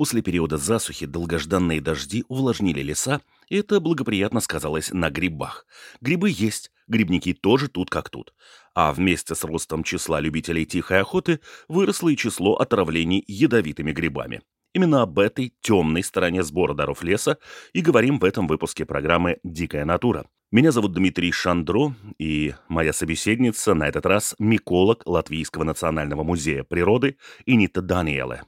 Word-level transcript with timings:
После 0.00 0.22
периода 0.22 0.56
засухи 0.56 1.04
долгожданные 1.04 1.82
дожди 1.82 2.24
увлажнили 2.28 2.80
леса, 2.80 3.20
и 3.50 3.56
это 3.56 3.80
благоприятно 3.80 4.40
сказалось 4.40 4.92
на 4.94 5.10
грибах. 5.10 5.66
Грибы 6.00 6.30
есть, 6.34 6.72
грибники 6.88 7.34
тоже 7.34 7.68
тут 7.68 7.90
как 7.90 8.08
тут. 8.08 8.32
А 8.74 8.94
вместе 8.94 9.34
с 9.34 9.44
ростом 9.44 9.84
числа 9.84 10.20
любителей 10.20 10.64
тихой 10.64 11.02
охоты 11.02 11.40
выросло 11.68 12.08
и 12.08 12.16
число 12.16 12.54
отравлений 12.54 13.22
ядовитыми 13.28 13.92
грибами. 13.92 14.40
Именно 14.72 15.02
об 15.02 15.18
этой 15.18 15.52
темной 15.60 16.02
стороне 16.02 16.44
сбора 16.44 16.72
даров 16.72 17.02
леса 17.02 17.36
и 17.74 17.82
говорим 17.82 18.20
в 18.20 18.24
этом 18.24 18.46
выпуске 18.46 18.86
программы 18.86 19.36
«Дикая 19.44 19.84
натура». 19.84 20.24
Меня 20.50 20.72
зовут 20.72 20.94
Дмитрий 20.94 21.30
Шандро, 21.30 21.94
и 22.18 22.54
моя 22.68 22.94
собеседница 22.94 23.74
на 23.74 23.86
этот 23.86 24.06
раз 24.06 24.34
миколог 24.38 25.02
Латвийского 25.04 25.64
национального 25.64 26.22
музея 26.22 26.64
природы 26.64 27.18
Инита 27.44 27.82
Даниэле. 27.82 28.44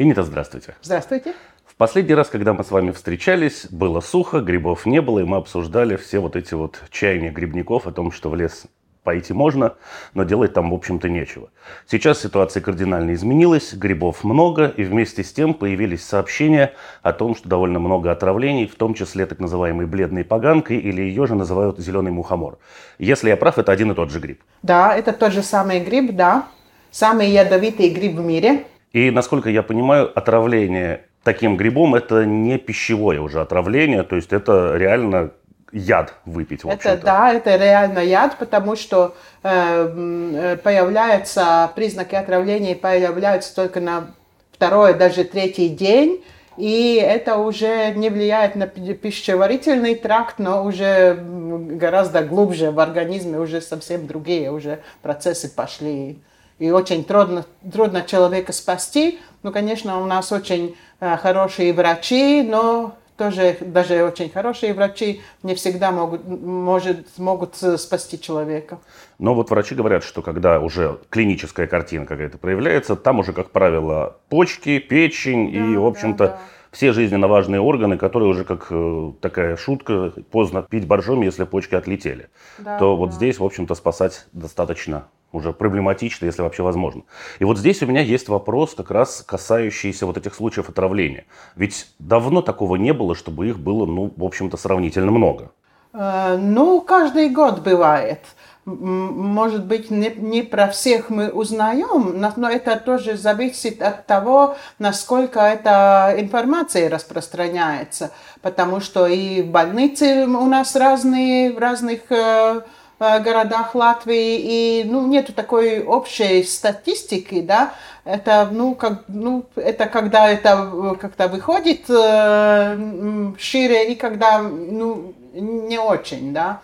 Инита, 0.00 0.22
здравствуйте. 0.22 0.76
Здравствуйте. 0.80 1.34
В 1.66 1.74
последний 1.74 2.14
раз, 2.14 2.30
когда 2.30 2.54
мы 2.54 2.64
с 2.64 2.70
вами 2.70 2.90
встречались, 2.90 3.66
было 3.68 4.00
сухо, 4.00 4.40
грибов 4.40 4.86
не 4.86 5.02
было, 5.02 5.18
и 5.18 5.24
мы 5.24 5.36
обсуждали 5.36 5.96
все 5.96 6.20
вот 6.20 6.36
эти 6.36 6.54
вот 6.54 6.80
чаяния 6.90 7.30
грибников 7.30 7.86
о 7.86 7.92
том, 7.92 8.10
что 8.10 8.30
в 8.30 8.34
лес 8.34 8.64
пойти 9.02 9.34
можно, 9.34 9.74
но 10.14 10.24
делать 10.24 10.54
там, 10.54 10.70
в 10.70 10.74
общем-то, 10.74 11.10
нечего. 11.10 11.50
Сейчас 11.86 12.22
ситуация 12.22 12.62
кардинально 12.62 13.12
изменилась, 13.12 13.74
грибов 13.74 14.24
много, 14.24 14.68
и 14.68 14.84
вместе 14.84 15.22
с 15.22 15.34
тем 15.34 15.52
появились 15.52 16.02
сообщения 16.02 16.72
о 17.02 17.12
том, 17.12 17.36
что 17.36 17.46
довольно 17.46 17.78
много 17.78 18.10
отравлений, 18.10 18.66
в 18.66 18.76
том 18.76 18.94
числе 18.94 19.26
так 19.26 19.38
называемой 19.38 19.84
бледной 19.84 20.24
поганкой, 20.24 20.78
или 20.78 21.02
ее 21.02 21.26
же 21.26 21.34
называют 21.34 21.78
зеленый 21.78 22.10
мухомор. 22.10 22.56
Если 22.98 23.28
я 23.28 23.36
прав, 23.36 23.58
это 23.58 23.70
один 23.70 23.92
и 23.92 23.94
тот 23.94 24.10
же 24.10 24.18
гриб. 24.18 24.40
Да, 24.62 24.96
это 24.96 25.12
тот 25.12 25.32
же 25.32 25.42
самый 25.42 25.80
гриб, 25.80 26.12
да. 26.12 26.48
Самый 26.90 27.28
ядовитый 27.28 27.90
гриб 27.90 28.14
в 28.14 28.24
мире. 28.24 28.64
И, 28.92 29.10
насколько 29.10 29.48
я 29.50 29.62
понимаю, 29.62 30.10
отравление 30.16 31.06
таким 31.22 31.56
грибом 31.56 31.94
это 31.94 32.24
не 32.24 32.58
пищевое 32.58 33.20
уже 33.20 33.40
отравление, 33.40 34.02
то 34.02 34.16
есть 34.16 34.32
это 34.32 34.74
реально 34.76 35.30
яд 35.72 36.14
выпить. 36.24 36.64
это 36.64 36.96
да, 36.96 37.32
это 37.32 37.56
реально 37.56 38.00
яд, 38.00 38.36
потому 38.38 38.74
что 38.74 39.14
э, 39.42 40.56
появляются 40.62 41.70
признаки 41.76 42.14
отравления 42.14 42.74
появляются 42.74 43.54
только 43.54 43.80
на 43.80 44.08
второй, 44.52 44.94
даже 44.94 45.24
третий 45.24 45.68
день. 45.68 46.24
И 46.56 46.96
это 46.96 47.36
уже 47.36 47.92
не 47.94 48.10
влияет 48.10 48.56
на 48.56 48.66
пищеварительный 48.66 49.94
тракт, 49.94 50.38
но 50.38 50.64
уже 50.64 51.14
гораздо 51.14 52.22
глубже 52.22 52.70
в 52.70 52.80
организме, 52.80 53.38
уже 53.38 53.60
совсем 53.60 54.06
другие 54.06 54.50
уже 54.50 54.80
процессы 55.00 55.48
пошли 55.48 56.18
и 56.60 56.70
очень 56.70 57.04
трудно, 57.04 57.44
трудно 57.72 58.02
человека 58.02 58.52
спасти. 58.52 59.18
Ну, 59.42 59.50
конечно, 59.50 60.00
у 60.00 60.06
нас 60.06 60.30
очень 60.30 60.76
э, 61.00 61.16
хорошие 61.16 61.72
врачи, 61.72 62.42
но 62.42 62.94
тоже 63.16 63.56
даже 63.60 64.04
очень 64.04 64.30
хорошие 64.30 64.74
врачи 64.74 65.22
не 65.42 65.54
всегда 65.54 65.90
могут, 65.90 66.26
может, 66.26 67.18
могут 67.18 67.56
спасти 67.56 68.20
человека. 68.20 68.78
Но 69.18 69.34
вот 69.34 69.50
врачи 69.50 69.74
говорят, 69.74 70.04
что 70.04 70.20
когда 70.20 70.60
уже 70.60 70.98
клиническая 71.08 71.66
картина 71.66 72.04
какая-то 72.04 72.36
проявляется, 72.36 72.94
там 72.94 73.20
уже, 73.20 73.32
как 73.32 73.50
правило, 73.50 74.18
почки, 74.28 74.78
печень 74.78 75.50
да, 75.52 75.58
и, 75.58 75.76
в 75.76 75.86
общем-то, 75.86 76.24
да, 76.26 76.30
да. 76.32 76.40
все 76.72 76.92
жизненно 76.92 77.26
важные 77.26 77.62
органы, 77.62 77.96
которые 77.96 78.28
уже 78.28 78.44
как 78.44 78.66
э, 78.68 79.12
такая 79.22 79.56
шутка, 79.56 80.12
поздно 80.30 80.62
пить 80.62 80.86
боржоми, 80.86 81.24
если 81.24 81.44
почки 81.44 81.74
отлетели. 81.74 82.28
Да, 82.58 82.78
то 82.78 82.90
да. 82.90 82.96
вот 82.96 83.14
здесь, 83.14 83.38
в 83.38 83.44
общем-то, 83.44 83.74
спасать 83.74 84.26
достаточно 84.32 85.06
уже 85.32 85.52
проблематично, 85.52 86.26
если 86.26 86.42
вообще 86.42 86.62
возможно. 86.62 87.02
И 87.38 87.44
вот 87.44 87.58
здесь 87.58 87.82
у 87.82 87.86
меня 87.86 88.00
есть 88.00 88.28
вопрос, 88.28 88.74
как 88.74 88.90
раз 88.90 89.22
касающийся 89.26 90.06
вот 90.06 90.16
этих 90.16 90.34
случаев 90.34 90.68
отравления. 90.68 91.24
Ведь 91.56 91.88
давно 91.98 92.42
такого 92.42 92.76
не 92.76 92.92
было, 92.92 93.14
чтобы 93.14 93.48
их 93.48 93.58
было, 93.58 93.86
ну, 93.86 94.12
в 94.16 94.24
общем-то, 94.24 94.56
сравнительно 94.56 95.10
много. 95.10 95.50
Э, 95.92 96.36
ну, 96.36 96.80
каждый 96.80 97.30
год 97.30 97.60
бывает. 97.60 98.20
Может 98.66 99.64
быть, 99.64 99.90
не, 99.90 100.10
не 100.10 100.42
про 100.42 100.68
всех 100.68 101.08
мы 101.08 101.30
узнаем, 101.30 102.20
но 102.36 102.50
это 102.50 102.76
тоже 102.76 103.16
зависит 103.16 103.80
от 103.80 104.06
того, 104.06 104.56
насколько 104.78 105.40
эта 105.40 106.14
информация 106.18 106.90
распространяется. 106.90 108.10
Потому 108.42 108.80
что 108.80 109.06
и 109.06 109.42
больницы 109.42 110.26
у 110.26 110.46
нас 110.46 110.76
разные, 110.76 111.52
в 111.52 111.58
разных 111.58 112.00
э, 112.10 112.60
городах 113.00 113.74
Латвии, 113.74 114.36
и 114.38 114.84
ну, 114.84 115.06
нету 115.06 115.32
такой 115.32 115.82
общей 115.82 116.44
статистики, 116.44 117.40
да, 117.40 117.72
это, 118.04 118.48
ну, 118.52 118.74
как, 118.74 119.04
ну, 119.08 119.44
это 119.56 119.86
когда 119.86 120.30
это 120.30 120.96
как-то 121.00 121.28
выходит 121.28 121.88
э, 121.88 123.32
шире 123.38 123.92
и 123.92 123.94
когда, 123.94 124.40
ну, 124.40 125.14
не 125.32 125.78
очень, 125.78 126.34
да. 126.34 126.60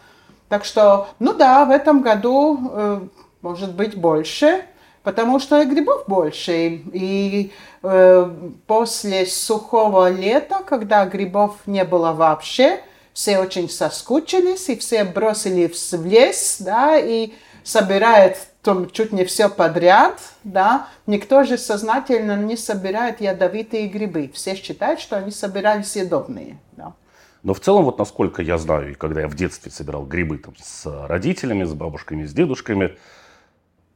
Так 0.49 0.65
что, 0.65 1.09
ну 1.19 1.33
да, 1.33 1.65
в 1.65 1.71
этом 1.71 2.03
году 2.03 2.71
э, 2.71 3.01
может 3.43 3.75
быть 3.75 3.97
больше, 3.97 4.63
потому 5.03 5.39
что 5.41 5.63
и 5.63 5.67
грибов 5.67 6.05
больше. 6.07 6.83
И 6.93 7.53
э, 7.83 8.31
после 8.67 9.27
сухого 9.27 10.11
лета, 10.11 10.61
когда 10.67 11.05
грибов 11.07 11.57
не 11.67 11.85
было 11.85 12.13
вообще, 12.13 12.81
все 13.17 13.39
очень 13.39 13.71
соскучились, 13.71 14.69
и 14.69 14.77
все 14.77 15.03
бросились 15.03 15.95
в 15.95 16.05
лес, 16.05 16.59
да, 16.61 16.99
и 16.99 17.33
собирает 17.65 18.37
там 18.61 18.91
чуть 18.91 19.11
не 19.11 19.25
все 19.25 19.49
подряд, 19.49 20.21
да, 20.45 20.89
никто 21.07 21.43
же 21.43 21.57
сознательно 21.57 22.37
не 22.37 22.59
собирает 22.59 23.23
ядовитые 23.23 23.89
грибы. 23.89 24.31
Все 24.35 24.55
считают, 24.55 25.01
что 25.01 25.17
они 25.17 25.31
собирали 25.31 25.81
съедобные, 25.81 26.59
да. 26.73 26.93
Но 27.43 27.55
в 27.55 27.61
целом, 27.61 27.85
вот 27.85 27.99
насколько 27.99 28.43
я 28.43 28.59
знаю, 28.59 28.91
и 28.91 28.95
когда 28.95 29.23
я 29.23 29.29
в 29.29 29.35
детстве 29.35 29.73
собирал 29.73 30.05
грибы 30.05 30.37
там, 30.37 30.53
с 30.63 30.85
родителями, 31.09 31.65
с 31.65 31.73
бабушками, 31.73 32.27
с 32.27 32.35
дедушками, 32.35 32.99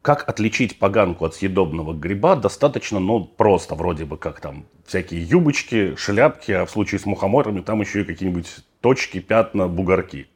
как 0.00 0.26
отличить 0.26 0.78
поганку 0.78 1.26
от 1.26 1.34
съедобного 1.34 1.92
гриба 1.92 2.36
достаточно, 2.36 3.00
ну, 3.00 3.26
просто, 3.26 3.74
вроде 3.74 4.06
бы, 4.06 4.16
как 4.16 4.40
там 4.40 4.64
всякие 4.86 5.22
юбочки, 5.22 5.94
шляпки, 5.96 6.52
а 6.52 6.64
в 6.64 6.70
случае 6.70 7.00
с 7.00 7.04
мухоморами 7.04 7.60
там 7.60 7.82
еще 7.82 8.00
и 8.00 8.04
какие-нибудь 8.04 8.64
точки, 8.80 9.20
пятна, 9.20 9.68
бугорки. 9.68 10.26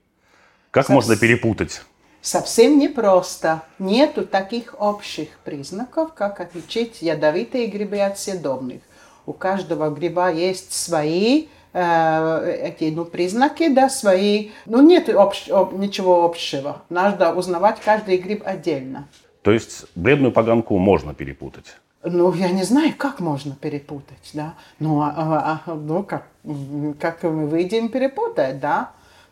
Как 0.71 0.87
Совс... 0.87 0.94
можно 0.94 1.16
перепутать? 1.16 1.82
Совсем 2.21 2.78
непросто. 2.78 3.62
Нету 3.78 4.27
таких 4.27 4.75
общих 4.78 5.28
признаков, 5.44 6.15
как 6.15 6.41
отличить 6.41 7.03
ядовитые 7.03 7.66
грибы 7.66 8.00
от 8.00 8.19
съедобных. 8.19 8.81
У 9.27 9.33
каждого 9.33 9.91
гриба 9.91 10.31
есть 10.31 10.72
свои 10.72 11.49
э, 11.72 12.60
эти 12.62 12.84
ну, 12.94 13.04
признаки, 13.04 13.69
да, 13.69 13.88
свои. 13.88 14.50
Ну, 14.66 14.83
нет 14.83 15.09
общ, 15.10 15.49
об, 15.50 15.75
ничего 15.75 16.25
общего. 16.25 16.83
Надо 16.88 17.34
узнавать 17.34 17.81
каждый 17.84 18.16
гриб 18.16 18.43
отдельно. 18.44 19.06
То 19.43 19.50
есть 19.50 19.84
бледную 19.94 20.33
поганку 20.33 20.78
можно 20.78 21.12
перепутать? 21.12 21.77
Ну, 22.06 22.34
я 22.34 22.50
не 22.50 22.65
знаю, 22.65 22.92
как 22.97 23.20
можно 23.20 23.56
перепутать, 23.56 24.31
да. 24.34 24.54
Ну, 24.78 25.00
а, 25.00 25.15
а, 25.16 25.62
а, 25.66 25.74
ну 25.74 26.03
как, 26.03 26.27
как 27.01 27.22
мы 27.22 27.47
выйдем 27.47 27.89
перепутать, 27.89 28.60
да. 28.60 28.91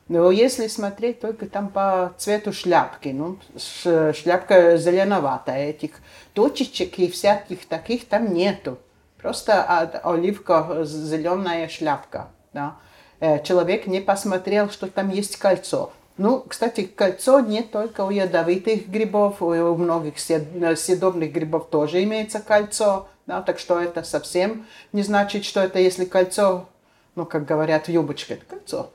Но 0.09 0.31
если 0.31 0.67
смотреть 0.69 1.21
только 1.21 1.47
там 1.47 1.69
по 1.69 2.15
цвету 2.17 2.53
шляпки, 2.53 3.09
ну, 3.09 3.39
шляпка 3.57 4.79
зеленоватая, 4.79 5.69
этих 5.69 5.93
точечек 6.33 6.99
и 6.99 7.11
всяких 7.11 7.67
таких 7.67 8.09
там 8.09 8.33
нету. 8.33 8.79
Просто 9.19 9.63
оливка 10.03 10.85
зеленая 10.85 11.69
шляпка, 11.69 12.29
да. 12.55 12.77
Э, 13.21 13.43
человек 13.45 13.87
не 13.87 14.01
посмотрел, 14.01 14.71
что 14.71 14.87
там 14.89 15.11
есть 15.11 15.37
кольцо. 15.37 15.93
Ну, 16.19 16.45
кстати, 16.47 16.85
кольцо 16.85 17.41
не 17.41 17.63
только 17.63 18.03
у 18.03 18.11
ядовитых 18.11 18.89
грибов, 18.89 19.41
у 19.41 19.75
многих 19.77 20.19
съедобных 20.19 21.33
грибов 21.33 21.69
тоже 21.69 22.03
имеется 22.03 22.41
кольцо. 22.41 23.09
Да, 23.27 23.41
так 23.41 23.59
что 23.59 23.81
это 23.81 24.03
совсем 24.03 24.67
не 24.93 25.03
значит, 25.03 25.45
что 25.45 25.61
это 25.61 25.79
если 25.79 26.05
кольцо, 26.05 26.69
ну, 27.15 27.25
как 27.25 27.45
говорят, 27.45 27.89
юбочка, 27.89 28.35
это 28.35 28.45
кольцо. 28.45 28.91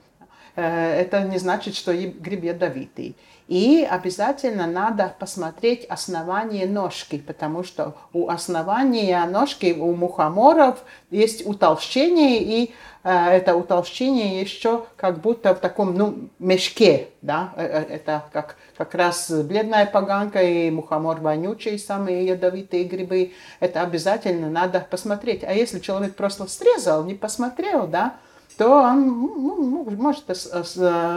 это 0.58 1.24
не 1.24 1.38
значит, 1.38 1.76
что 1.76 1.96
гриб 1.96 2.44
ядовитый. 2.44 3.16
И 3.48 3.88
обязательно 3.90 4.68
надо 4.68 5.16
посмотреть 5.20 5.86
основание 5.86 6.68
ножки, 6.68 7.18
потому 7.18 7.64
что 7.64 7.96
у 8.12 8.28
основания 8.30 9.26
ножки 9.26 9.74
у 9.78 9.96
мухоморов 9.96 10.84
есть 11.12 11.46
утолщение, 11.46 12.44
и 12.44 12.74
э, 13.06 13.10
это 13.10 13.56
утолщение 13.56 14.42
еще 14.42 14.86
как 14.98 15.22
будто 15.22 15.56
в 15.56 15.60
таком 15.60 15.96
ну, 15.96 16.30
мешке. 16.40 17.08
Да? 17.22 17.54
Э, 17.56 17.66
э, 17.66 17.94
это 17.96 18.26
как, 18.34 18.58
как 18.78 18.94
раз 18.96 19.32
бледная 19.32 19.86
поганка 19.86 20.44
и 20.44 20.70
мухомор 20.70 21.22
вонючий, 21.22 21.80
самые 21.80 22.26
ядовитые 22.26 22.84
грибы. 22.84 23.32
Это 23.62 23.82
обязательно 23.82 24.50
надо 24.50 24.86
посмотреть. 24.90 25.46
А 25.46 25.54
если 25.54 25.80
человек 25.80 26.16
просто 26.16 26.48
срезал, 26.48 27.06
не 27.06 27.14
посмотрел, 27.14 27.88
да, 27.88 28.18
то 28.58 28.68
он 28.68 29.08
ну, 29.08 29.90
может, 29.92 30.26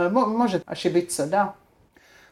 может 0.03 0.63
ошибиться. 0.67 1.27
Да. 1.27 1.55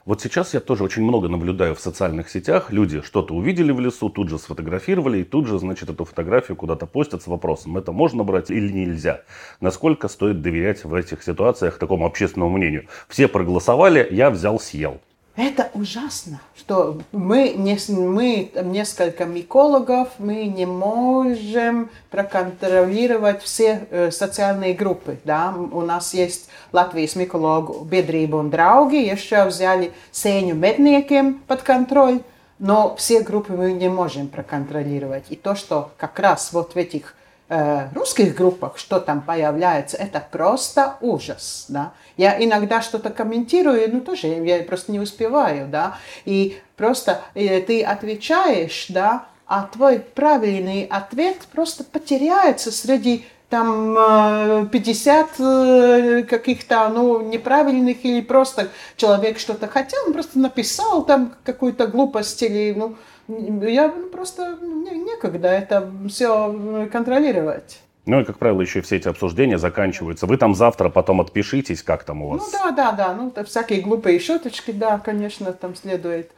Вот 0.09 0.23
сейчас 0.23 0.55
я 0.55 0.61
тоже 0.61 0.85
очень 0.85 1.03
много 1.03 1.29
наблюдаю 1.29 1.75
в 1.75 1.81
социальных 1.81 2.31
сетях. 2.31 2.73
Люди 2.73 3.03
что-то 3.03 3.35
увидели 3.35 3.73
в 3.73 3.79
лесу, 3.79 4.09
тут 4.09 4.31
же 4.31 4.39
сфотографировали, 4.39 5.19
и 5.19 5.23
тут 5.23 5.47
же, 5.47 5.59
значит, 5.59 5.91
эту 5.91 6.07
фотографию 6.07 6.57
куда-то 6.57 6.87
постят 6.87 7.23
с 7.23 7.27
вопросом, 7.27 7.77
это 7.77 7.93
можно 7.93 8.25
брать 8.25 8.51
или 8.51 8.73
нельзя. 8.73 9.21
Насколько 9.61 10.09
стоит 10.09 10.41
доверять 10.41 10.83
в 10.83 10.95
этих 10.95 11.23
ситуациях 11.23 11.77
такому 11.77 12.07
общественному 12.07 12.57
мнению. 12.57 12.87
Все 13.07 13.29
проголосовали, 13.29 14.09
я 14.11 14.31
взял, 14.31 14.59
съел. 14.59 14.99
Это 15.39 15.71
ужасно, 15.73 16.41
что 16.57 16.99
мы, 17.13 17.51
не, 17.51 17.79
мы 17.93 18.51
несколько 18.65 19.25
микологов, 19.25 20.09
мы 20.19 20.47
не 20.47 20.67
можем 20.67 21.91
проконтролировать 22.11 23.41
все 23.45 23.87
э, 23.89 24.11
социальные 24.11 24.75
группы. 24.75 25.21
Да? 25.23 25.55
У 25.71 25.83
нас 25.83 26.13
есть 26.13 26.49
Латвijas 26.73 27.15
микологу 27.15 27.87
biedrība 27.89 28.41
un 28.41 28.51
draugi, 28.51 28.99
еще 28.99 29.45
взяли 29.45 29.93
сеню 30.11 30.57
медniekiem 30.57 31.41
под 31.47 31.63
контроль, 31.63 32.21
но 32.59 32.97
все 32.97 33.21
группы 33.21 33.53
мы 33.53 33.73
не 33.75 33.89
можем 33.89 34.27
проконтролировать. 34.27 35.27
И 35.29 35.37
то, 35.37 35.55
что 35.55 35.93
как 35.99 36.19
раз 36.19 36.53
вот 36.53 36.75
в 36.75 36.77
этих 36.77 37.15
э, 37.49 37.89
русских 37.95 38.35
группах, 38.35 38.79
что 38.79 39.01
там 39.01 39.21
появляется, 39.21 39.97
это 39.97 40.25
просто 40.31 40.97
ужас, 41.01 41.67
да. 41.69 41.93
Я 42.17 42.43
иногда 42.43 42.83
что-то 42.83 43.11
комментирую, 43.11 43.93
ну 43.93 44.01
тоже 44.01 44.27
я 44.29 44.63
просто 44.65 44.93
не 44.93 45.01
успеваю, 45.01 45.69
да, 45.69 45.99
и 46.25 46.59
просто 46.77 47.23
э, 47.35 47.61
ты 47.63 47.83
отвечаешь, 47.83 48.87
да, 48.89 49.27
а 49.47 49.63
твой 49.63 50.01
правильный 50.01 50.85
ответ 50.85 51.39
просто 51.53 51.85
потеряется 51.85 52.71
среди 52.71 53.25
там 53.49 54.69
50 54.69 55.29
э, 55.39 56.23
каких-то 56.29 56.89
ну, 56.91 57.23
неправильных 57.23 58.05
или 58.05 58.21
просто 58.21 58.69
человек 58.97 59.39
что-то 59.39 59.69
хотел, 59.69 60.01
он 60.07 60.13
просто 60.13 60.39
написал 60.39 61.05
там 61.05 61.35
какую-то 61.45 61.87
глупость 61.87 62.43
или 62.43 62.75
ну, 62.77 62.97
я 63.29 63.89
просто 64.13 64.57
ну, 64.61 65.05
некогда 65.05 65.49
это 65.49 65.91
все 66.09 66.89
контролировать. 66.91 67.81
Ну 68.07 68.21
и, 68.21 68.25
как 68.25 68.39
правило, 68.39 68.63
еще 68.63 68.81
все 68.81 68.97
эти 68.97 69.07
обсуждения 69.07 69.59
заканчиваются. 69.59 70.27
Вы 70.27 70.39
там 70.39 70.55
завтра 70.55 70.89
потом 70.89 71.21
отпишитесь, 71.21 71.83
как 71.83 72.05
там 72.05 72.23
у 72.23 72.31
вас? 72.31 72.41
Ну 72.41 72.49
да, 72.53 72.71
да, 72.71 72.93
да. 72.93 73.15
Ну, 73.15 73.33
всякие 73.45 73.83
глупые 73.83 74.19
шуточки, 74.19 74.71
да, 74.71 74.99
конечно, 74.99 75.53
там 75.53 75.77
следует. 75.77 76.31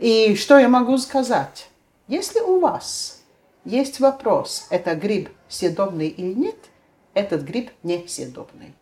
И 0.00 0.34
что 0.34 0.58
я 0.58 0.68
могу 0.68 0.98
сказать? 0.98 1.68
Если 2.08 2.40
у 2.40 2.58
вас 2.58 3.22
есть 3.64 4.00
вопрос, 4.00 4.66
это 4.70 4.96
гриб 4.96 5.28
съедобный 5.48 6.08
или 6.08 6.34
нет, 6.34 6.56
этот 7.14 7.42
гриб 7.42 7.70
не 7.84 8.08
съедобный 8.08 8.74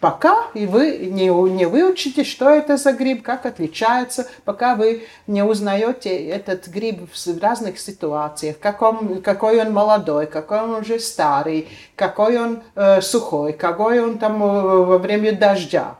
пока 0.00 0.46
и 0.54 0.66
вы 0.66 0.96
не, 0.96 1.28
не 1.28 1.66
выучите, 1.66 2.24
что 2.24 2.48
это 2.48 2.76
за 2.76 2.92
гриб, 2.92 3.22
как 3.22 3.46
отличается, 3.46 4.26
пока 4.44 4.74
вы 4.74 5.04
не 5.26 5.44
узнаете 5.44 6.10
этот 6.10 6.68
гриб 6.68 7.08
в 7.12 7.40
разных 7.40 7.78
ситуациях, 7.78 8.58
как 8.58 8.82
он, 8.82 9.22
какой 9.22 9.60
он 9.60 9.72
молодой, 9.72 10.26
какой 10.26 10.60
он 10.62 10.70
уже 10.70 10.98
старый, 10.98 11.68
какой 11.94 12.38
он 12.38 12.62
э, 12.74 13.00
сухой, 13.02 13.52
какой 13.52 14.00
он 14.00 14.18
там 14.18 14.42
э, 14.42 14.84
во 14.84 14.98
время 14.98 15.32
дождя. 15.32 15.96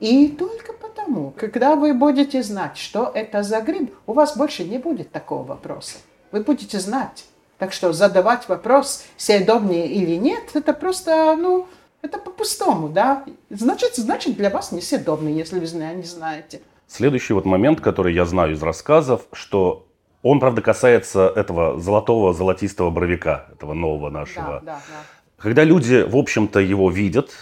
И 0.00 0.28
только 0.28 0.72
потому, 0.72 1.32
когда 1.36 1.76
вы 1.76 1.94
будете 1.94 2.42
знать, 2.42 2.76
что 2.78 3.10
это 3.14 3.42
за 3.42 3.60
гриб, 3.60 3.94
у 4.06 4.14
вас 4.14 4.36
больше 4.36 4.64
не 4.64 4.78
будет 4.78 5.12
такого 5.12 5.44
вопроса. 5.44 5.98
Вы 6.32 6.40
будете 6.40 6.80
знать. 6.80 7.26
Так 7.58 7.72
что 7.72 7.92
задавать 7.92 8.48
вопрос, 8.48 9.04
съедобнее 9.16 9.86
или 9.86 10.16
нет, 10.16 10.50
это 10.54 10.72
просто, 10.72 11.36
ну, 11.36 11.68
это 12.04 12.18
по-пустому, 12.18 12.88
да? 12.88 13.24
Значит, 13.50 13.96
значит, 13.96 14.36
для 14.36 14.50
вас 14.50 14.72
несъедобный, 14.72 15.32
если 15.32 15.58
вы 15.58 15.66
не 15.94 16.02
знаете. 16.02 16.60
Следующий 16.86 17.32
вот 17.32 17.46
момент, 17.46 17.80
который 17.80 18.14
я 18.14 18.26
знаю 18.26 18.52
из 18.52 18.62
рассказов, 18.62 19.22
что 19.32 19.86
он, 20.22 20.38
правда, 20.38 20.60
касается 20.60 21.32
этого 21.34 21.80
золотого, 21.80 22.34
золотистого 22.34 22.90
бровика, 22.90 23.46
этого 23.52 23.72
нового 23.72 24.10
нашего. 24.10 24.60
Да, 24.60 24.60
да, 24.60 24.82
да. 24.88 25.02
Когда 25.38 25.64
люди, 25.64 26.04
в 26.06 26.16
общем-то, 26.16 26.60
его 26.60 26.90
видят, 26.90 27.32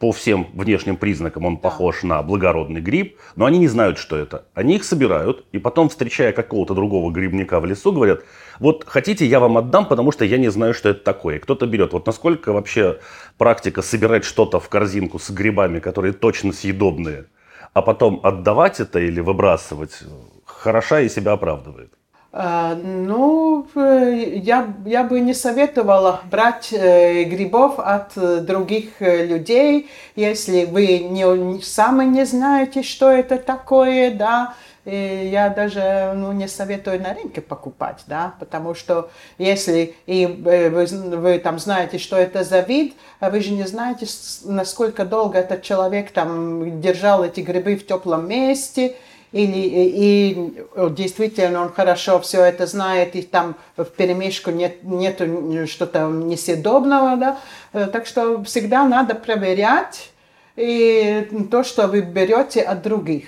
по 0.00 0.12
всем 0.12 0.48
внешним 0.54 0.96
признакам 0.96 1.44
он 1.44 1.58
похож 1.58 2.02
на 2.02 2.22
благородный 2.22 2.80
гриб, 2.80 3.18
но 3.36 3.44
они 3.44 3.58
не 3.58 3.68
знают, 3.68 3.98
что 3.98 4.16
это. 4.16 4.46
Они 4.54 4.76
их 4.76 4.84
собирают, 4.84 5.44
и 5.52 5.58
потом, 5.58 5.90
встречая 5.90 6.32
какого-то 6.32 6.74
другого 6.74 7.12
грибника 7.12 7.60
в 7.60 7.66
лесу, 7.66 7.92
говорят, 7.92 8.22
вот 8.58 8.84
хотите, 8.86 9.26
я 9.26 9.40
вам 9.40 9.58
отдам, 9.58 9.86
потому 9.86 10.10
что 10.10 10.24
я 10.24 10.38
не 10.38 10.48
знаю, 10.48 10.72
что 10.72 10.88
это 10.88 11.04
такое. 11.04 11.38
Кто-то 11.38 11.66
берет. 11.66 11.92
Вот 11.92 12.06
насколько 12.06 12.54
вообще 12.54 12.98
практика 13.36 13.82
собирать 13.82 14.24
что-то 14.24 14.58
в 14.58 14.70
корзинку 14.70 15.18
с 15.18 15.28
грибами, 15.30 15.80
которые 15.80 16.14
точно 16.14 16.54
съедобные, 16.54 17.26
а 17.74 17.82
потом 17.82 18.20
отдавать 18.22 18.80
это 18.80 19.00
или 19.00 19.20
выбрасывать, 19.20 20.02
хороша 20.46 21.00
и 21.00 21.10
себя 21.10 21.32
оправдывает. 21.32 21.92
А, 22.32 22.76
ну, 22.76 23.66
я, 23.74 24.72
я 24.86 25.02
бы 25.02 25.18
не 25.18 25.34
советовала 25.34 26.20
брать 26.30 26.72
э, 26.72 27.24
грибов 27.24 27.80
от 27.80 28.16
э, 28.16 28.38
других 28.38 29.02
э, 29.02 29.26
людей, 29.26 29.90
если 30.14 30.64
вы 30.64 31.00
не, 31.00 31.60
сами 31.60 32.04
не 32.04 32.24
знаете, 32.24 32.84
что 32.84 33.10
это 33.10 33.36
такое, 33.36 34.12
да. 34.12 34.54
И 34.84 35.28
я 35.30 35.50
даже 35.50 36.12
ну, 36.14 36.30
не 36.32 36.46
советую 36.46 37.02
на 37.02 37.14
рынке 37.14 37.40
покупать, 37.40 38.02
да, 38.06 38.34
потому 38.38 38.74
что 38.74 39.10
если 39.36 39.94
и 40.06 40.26
вы, 40.26 40.86
вы 41.16 41.38
там 41.38 41.58
знаете, 41.58 41.98
что 41.98 42.16
это 42.16 42.44
за 42.44 42.60
вид, 42.60 42.94
а 43.18 43.28
вы 43.28 43.40
же 43.40 43.50
не 43.50 43.64
знаете, 43.64 44.06
насколько 44.44 45.04
долго 45.04 45.38
этот 45.38 45.62
человек 45.62 46.12
там 46.12 46.80
держал 46.80 47.24
эти 47.24 47.40
грибы 47.40 47.76
в 47.76 47.86
теплом 47.86 48.28
месте, 48.28 48.96
или 49.32 49.58
и 49.58 50.52
действительно 50.90 51.62
он 51.62 51.72
хорошо 51.72 52.20
все 52.20 52.42
это 52.42 52.66
знает, 52.66 53.14
и 53.16 53.22
там 53.22 53.56
в 53.76 53.84
перемешку 53.84 54.50
нет 54.50 54.82
нету 54.82 55.66
что-то 55.66 56.08
несъедобного, 56.08 57.16
да, 57.16 57.38
э, 57.72 57.86
так 57.86 58.06
что 58.06 58.42
всегда 58.44 58.84
надо 58.86 59.14
проверять 59.14 60.10
и 60.56 61.28
то, 61.50 61.62
что 61.62 61.86
вы 61.86 62.00
берете 62.00 62.60
от 62.60 62.82
других. 62.82 63.26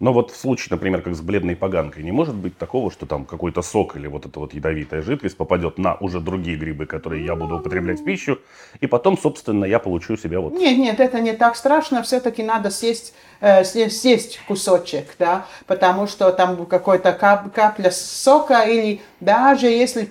Но 0.00 0.12
вот 0.12 0.30
в 0.30 0.36
случае, 0.36 0.68
например, 0.70 1.02
как 1.02 1.16
с 1.16 1.20
бледной 1.20 1.56
поганкой, 1.56 2.04
не 2.04 2.12
может 2.12 2.36
быть 2.36 2.56
такого, 2.56 2.90
что 2.90 3.04
там 3.04 3.24
какой-то 3.24 3.62
сок 3.62 3.96
или 3.96 4.06
вот 4.06 4.26
эта 4.26 4.38
вот 4.38 4.54
ядовитая 4.54 5.02
жидкость 5.02 5.36
попадет 5.36 5.76
на 5.76 5.96
уже 5.96 6.20
другие 6.20 6.56
грибы, 6.56 6.86
которые 6.86 7.24
я 7.24 7.34
буду 7.34 7.56
употреблять 7.56 8.00
в 8.00 8.04
пищу, 8.04 8.38
и 8.80 8.86
потом, 8.86 9.18
собственно, 9.18 9.64
я 9.64 9.80
получу 9.80 10.16
себе 10.16 10.38
вот... 10.38 10.52
Нет, 10.52 10.78
нет, 10.78 11.00
это 11.00 11.20
не 11.20 11.32
так 11.32 11.56
страшно, 11.56 12.04
все-таки 12.04 12.44
надо 12.44 12.70
съесть, 12.70 13.12
э, 13.40 13.64
съесть 13.64 14.40
кусочек, 14.46 15.14
да, 15.18 15.46
потому 15.66 16.06
что 16.06 16.30
там 16.32 16.66
какой-то 16.66 17.12
кап, 17.12 17.52
капля 17.52 17.90
сока 17.90 18.62
или 18.62 19.00
даже 19.20 19.66
если 19.66 20.08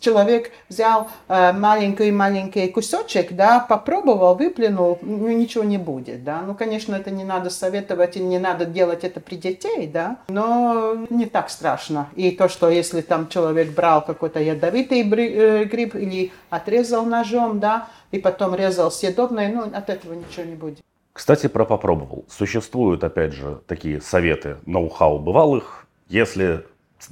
человек 0.00 0.50
взял 0.68 1.08
э, 1.28 1.52
маленький-маленький 1.52 2.68
кусочек, 2.68 3.32
да, 3.32 3.60
попробовал, 3.60 4.34
выплюнул, 4.34 4.98
ну, 5.02 5.28
ничего 5.28 5.64
не 5.64 5.78
будет, 5.78 6.24
да. 6.24 6.40
Ну, 6.40 6.54
конечно, 6.54 6.94
это 6.94 7.10
не 7.10 7.24
надо 7.24 7.50
советовать 7.50 8.16
и 8.16 8.20
не 8.20 8.38
надо 8.38 8.64
делать 8.64 9.04
это 9.04 9.20
при 9.20 9.36
детей, 9.36 9.86
да, 9.86 10.16
но 10.28 11.06
не 11.10 11.26
так 11.26 11.50
страшно. 11.50 12.08
И 12.16 12.30
то, 12.30 12.48
что 12.48 12.70
если 12.70 13.00
там 13.00 13.28
человек 13.28 13.70
брал 13.70 14.02
какой-то 14.04 14.40
ядовитый 14.40 15.02
э, 15.02 15.64
гриб 15.64 15.94
или 15.94 16.32
отрезал 16.50 17.04
ножом, 17.04 17.60
да, 17.60 17.88
и 18.10 18.18
потом 18.18 18.54
резал 18.54 18.90
съедобное, 18.90 19.52
ну, 19.52 19.62
от 19.62 19.90
этого 19.90 20.14
ничего 20.14 20.44
не 20.44 20.54
будет. 20.54 20.78
Кстати, 21.16 21.46
про 21.46 21.64
попробовал. 21.64 22.26
Существуют, 22.28 23.02
опять 23.02 23.32
же, 23.32 23.62
такие 23.66 24.02
советы 24.02 24.58
ноу-хау 24.66 25.18
бывалых. 25.18 25.86
Если 26.10 26.66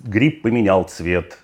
гриб 0.04 0.42
поменял 0.42 0.84
цвет, 0.84 1.38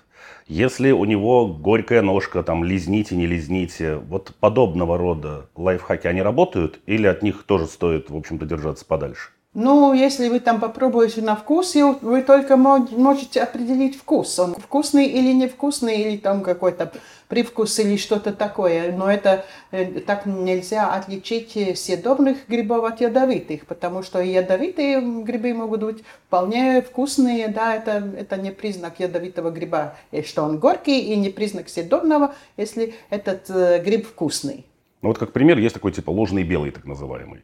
если 0.45 0.91
у 0.91 1.03
него 1.05 1.47
горькая 1.47 2.03
ножка, 2.03 2.43
там, 2.43 2.63
лизните, 2.63 3.15
не 3.15 3.25
лизните, 3.25 3.95
вот 3.95 4.35
подобного 4.39 4.95
рода 4.95 5.49
лайфхаки, 5.55 6.05
они 6.05 6.21
работают 6.21 6.79
или 6.85 7.07
от 7.07 7.23
них 7.23 7.45
тоже 7.47 7.65
стоит, 7.65 8.11
в 8.11 8.15
общем-то, 8.15 8.45
держаться 8.45 8.85
подальше? 8.85 9.31
Ну, 9.53 9.93
если 9.93 10.29
вы 10.29 10.39
там 10.39 10.61
попробуете 10.61 11.21
на 11.21 11.35
вкус, 11.35 11.75
вы 11.75 12.21
только 12.21 12.55
можете 12.55 13.43
определить 13.43 13.97
вкус. 13.97 14.39
Он 14.39 14.55
вкусный 14.55 15.07
или 15.07 15.33
невкусный, 15.33 15.99
или 16.03 16.15
там 16.15 16.41
какой-то 16.41 16.93
привкус 17.27 17.77
или 17.79 17.97
что-то 17.97 18.31
такое. 18.31 18.93
Но 18.93 19.11
это 19.11 19.43
э, 19.71 19.99
так 19.99 20.25
нельзя 20.25 20.93
отличить 20.93 21.51
съедобных 21.77 22.47
грибов 22.47 22.85
от 22.85 23.01
ядовитых, 23.01 23.65
потому 23.65 24.03
что 24.03 24.21
ядовитые 24.21 25.01
грибы 25.01 25.53
могут 25.53 25.83
быть 25.83 26.03
вполне 26.27 26.81
вкусные, 26.81 27.49
да, 27.49 27.75
это, 27.75 28.09
это 28.17 28.37
не 28.37 28.51
признак 28.51 29.01
ядовитого 29.01 29.51
гриба, 29.51 29.97
что 30.25 30.43
он 30.43 30.59
горький, 30.59 31.11
и 31.11 31.15
не 31.17 31.29
признак 31.29 31.67
съедобного, 31.67 32.35
если 32.55 32.93
этот 33.09 33.49
э, 33.49 33.83
гриб 33.83 34.07
вкусный. 34.07 34.65
Ну 35.01 35.09
вот 35.09 35.17
как 35.17 35.33
пример 35.33 35.57
есть 35.57 35.73
такой 35.73 35.91
типа 35.91 36.09
ложный 36.09 36.43
белый, 36.43 36.71
так 36.71 36.85
называемый 36.85 37.43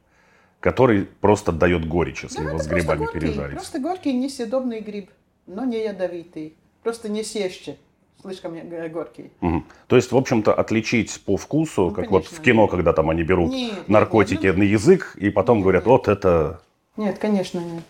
который 0.60 1.06
просто 1.06 1.52
дает 1.52 1.88
горечь, 1.88 2.24
если 2.24 2.44
да, 2.44 2.50
его 2.50 2.60
с 2.60 2.68
грибами 2.68 3.00
горький, 3.00 3.20
пережарить. 3.20 3.56
Просто 3.56 3.80
горький, 3.80 4.14
несъедобный 4.14 4.82
гриб, 4.82 5.10
но 5.46 5.66
не 5.66 5.84
ядовитый. 5.84 6.56
Просто 6.84 7.10
не 7.10 7.24
съешьте. 7.24 7.78
Слишком 8.22 8.58
горький. 8.92 9.32
Угу. 9.42 9.64
То 9.88 9.96
есть, 9.96 10.12
в 10.12 10.18
общем-то, 10.18 10.54
отличить 10.54 11.22
по 11.24 11.38
вкусу, 11.38 11.84
ну, 11.84 11.88
как 11.90 12.06
конечно, 12.08 12.14
вот 12.14 12.26
в 12.26 12.42
кино, 12.42 12.64
нет. 12.64 12.72
когда 12.72 12.94
там 12.94 13.10
они 13.10 13.24
берут 13.24 13.52
нет, 13.52 13.88
наркотики 13.88 14.48
нет, 14.48 14.58
на 14.58 14.64
язык 14.64 15.16
и 15.18 15.30
потом 15.30 15.58
нет, 15.58 15.64
говорят, 15.64 15.86
вот 15.86 16.08
это... 16.08 16.62
Нет, 16.98 17.20
конечно, 17.20 17.60
нет. 17.60 17.84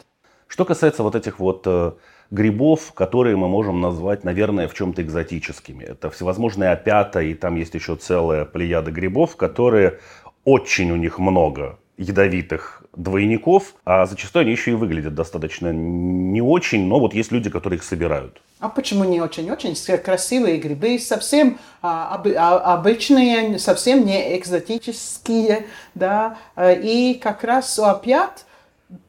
Что 0.48 0.66
касается 0.66 1.04
вот 1.04 1.16
этих 1.16 1.40
вот 1.40 1.64
э, 1.66 1.94
грибов, 2.30 2.92
которые 2.94 3.38
мы 3.38 3.48
можем 3.48 3.80
назвать, 3.80 4.26
наверное, 4.26 4.68
в 4.68 4.74
чем-то 4.74 5.02
экзотическими. 5.02 5.86
Это 5.86 6.10
всевозможные 6.10 6.72
опята, 6.72 7.22
и 7.22 7.34
там 7.34 7.56
есть 7.56 7.74
еще 7.74 7.96
целая 7.96 8.44
плеяда 8.44 8.92
грибов, 8.92 9.38
которые 9.38 10.00
очень 10.44 10.92
у 10.92 10.98
них 10.98 11.20
много 11.20 11.80
ядовитых 11.98 12.84
двойников, 12.96 13.74
а 13.86 14.06
зачастую 14.06 14.42
они 14.42 14.51
еще 14.51 14.72
и 14.72 14.75
выглядят 14.75 15.16
достаточно 15.16 15.72
не 15.72 16.42
очень, 16.42 16.86
но 16.86 17.00
вот 17.00 17.13
есть 17.13 17.32
люди, 17.32 17.50
которые 17.50 17.77
их 17.77 17.84
собирают. 17.84 18.42
А 18.60 18.70
почему 18.70 19.04
не 19.04 19.22
очень? 19.22 19.50
Очень 19.51 19.75
красивые 19.98 20.58
грибы, 20.58 21.00
совсем 21.00 21.60
а, 21.82 22.16
об, 22.16 22.27
а, 22.27 22.74
обычные, 22.74 23.60
совсем 23.60 24.06
не 24.06 24.38
экзотические, 24.38 25.68
да, 25.94 26.38
и 26.58 27.20
как 27.22 27.44
раз 27.44 27.77
у 27.77 27.84
опят 27.84 28.46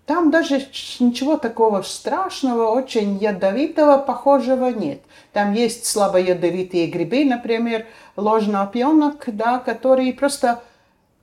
там 0.07 0.31
даже 0.31 0.67
ничего 1.01 1.37
такого 1.37 1.83
страшного, 1.83 2.71
очень 2.71 3.19
ядовитого, 3.19 3.99
похожего 3.99 4.71
нет. 4.71 5.03
Там 5.33 5.53
есть 5.53 5.85
слабо 5.85 6.19
ядовитые 6.19 6.87
грибы, 6.87 7.25
например, 7.25 7.87
ложный 8.17 8.61
опьонок, 8.61 9.25
да, 9.27 9.59
которые 9.59 10.15
просто 10.15 10.63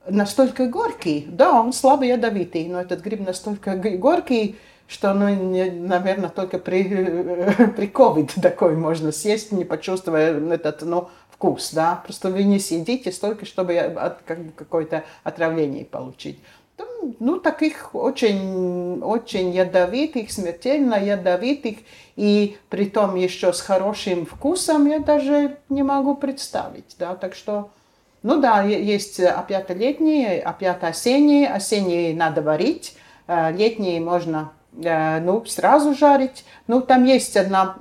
настолько 0.08 0.66
горький. 0.66 1.26
Да, 1.28 1.60
он 1.60 1.72
слабо 1.72 2.04
ядовитый, 2.04 2.66
но 2.68 2.80
этот 2.80 3.00
гриб 3.00 3.26
настолько 3.26 3.76
горький, 3.76 4.56
что, 4.88 5.12
ну, 5.14 5.28
не, 5.28 5.70
наверное, 5.70 6.28
только 6.28 6.58
при, 6.58 6.84
при 7.76 7.88
COVID 7.88 8.40
такой 8.40 8.76
можно 8.76 9.12
съесть, 9.12 9.52
не 9.52 9.64
почувствуя 9.64 10.38
этот, 10.50 10.82
ну, 10.82 11.08
вкус, 11.30 11.72
да. 11.72 12.02
Просто 12.04 12.30
вы 12.30 12.44
не 12.44 12.58
съедите 12.58 13.12
столько, 13.12 13.44
чтобы 13.46 13.76
от, 13.76 14.22
как, 14.22 14.38
какое-то 14.54 15.04
отравление 15.24 15.84
получить. 15.84 16.38
Ну, 17.20 17.38
таких 17.38 17.94
очень, 17.94 19.00
очень 19.00 19.50
ядовитых, 19.50 20.30
смертельно 20.30 20.94
ядовитых, 20.94 21.78
и 22.16 22.56
при 22.68 22.86
том 22.86 23.14
еще 23.14 23.52
с 23.52 23.60
хорошим 23.60 24.26
вкусом 24.26 24.86
я 24.86 24.98
даже 24.98 25.58
не 25.68 25.82
могу 25.82 26.14
представить, 26.16 26.96
да. 26.98 27.14
Так 27.14 27.34
что 27.34 27.70
ну 28.26 28.40
да, 28.40 28.62
есть 28.62 29.20
опята-летние, 29.20 30.42
опята-осенние. 30.42 31.46
Осенние 31.46 32.12
надо 32.12 32.42
варить, 32.42 32.96
э, 33.28 33.52
летние 33.52 34.00
можно 34.00 34.50
э, 34.82 35.20
ну, 35.20 35.44
сразу 35.44 35.94
жарить. 35.94 36.44
Ну, 36.66 36.80
там 36.80 37.04
есть 37.04 37.36
одна 37.36 37.76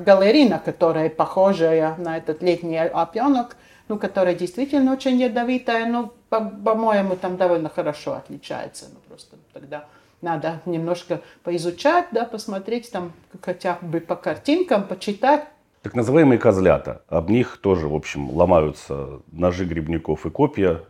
галерина, 0.00 0.60
которая 0.62 1.08
похожая 1.08 1.94
на 1.96 2.18
этот 2.18 2.42
летний 2.42 2.76
опенок, 2.76 3.56
ну, 3.88 3.98
которая 3.98 4.34
действительно 4.34 4.92
очень 4.92 5.18
ядовитая, 5.18 5.86
но, 5.86 6.12
по-моему, 6.28 7.16
там 7.16 7.38
довольно 7.38 7.70
хорошо 7.70 8.16
отличается. 8.16 8.88
Ну, 8.92 9.00
просто 9.08 9.36
тогда 9.54 9.86
надо 10.20 10.60
немножко 10.66 11.22
поизучать, 11.42 12.08
да, 12.10 12.26
посмотреть 12.26 12.92
там 12.92 13.14
хотя 13.40 13.78
бы 13.80 14.00
по 14.00 14.14
картинкам, 14.14 14.86
почитать, 14.86 15.46
так 15.86 15.94
называемые 15.94 16.40
козлята. 16.40 17.02
Об 17.06 17.30
них 17.30 17.58
тоже, 17.62 17.86
в 17.86 17.94
общем, 17.94 18.28
ломаются 18.30 19.20
ножи 19.30 19.64
грибников 19.64 20.26
и 20.26 20.30
копья. 20.30 20.80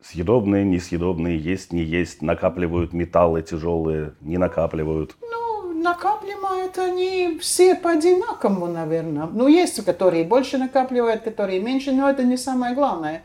Съедобные, 0.00 0.64
несъедобные, 0.64 1.36
есть, 1.36 1.72
не 1.72 1.82
есть, 1.82 2.22
накапливают 2.22 2.92
металлы 2.92 3.42
тяжелые, 3.42 4.14
не 4.20 4.38
накапливают. 4.38 5.16
Ну, 5.20 5.82
накапливают 5.82 6.78
они 6.78 7.36
все 7.40 7.74
по 7.74 7.90
одинаковому, 7.90 8.68
наверное. 8.68 9.26
Ну, 9.26 9.48
есть, 9.48 9.84
которые 9.84 10.22
больше 10.22 10.56
накапливают, 10.56 11.22
которые 11.22 11.60
меньше, 11.60 11.90
но 11.90 12.08
это 12.08 12.22
не 12.22 12.36
самое 12.36 12.76
главное. 12.76 13.24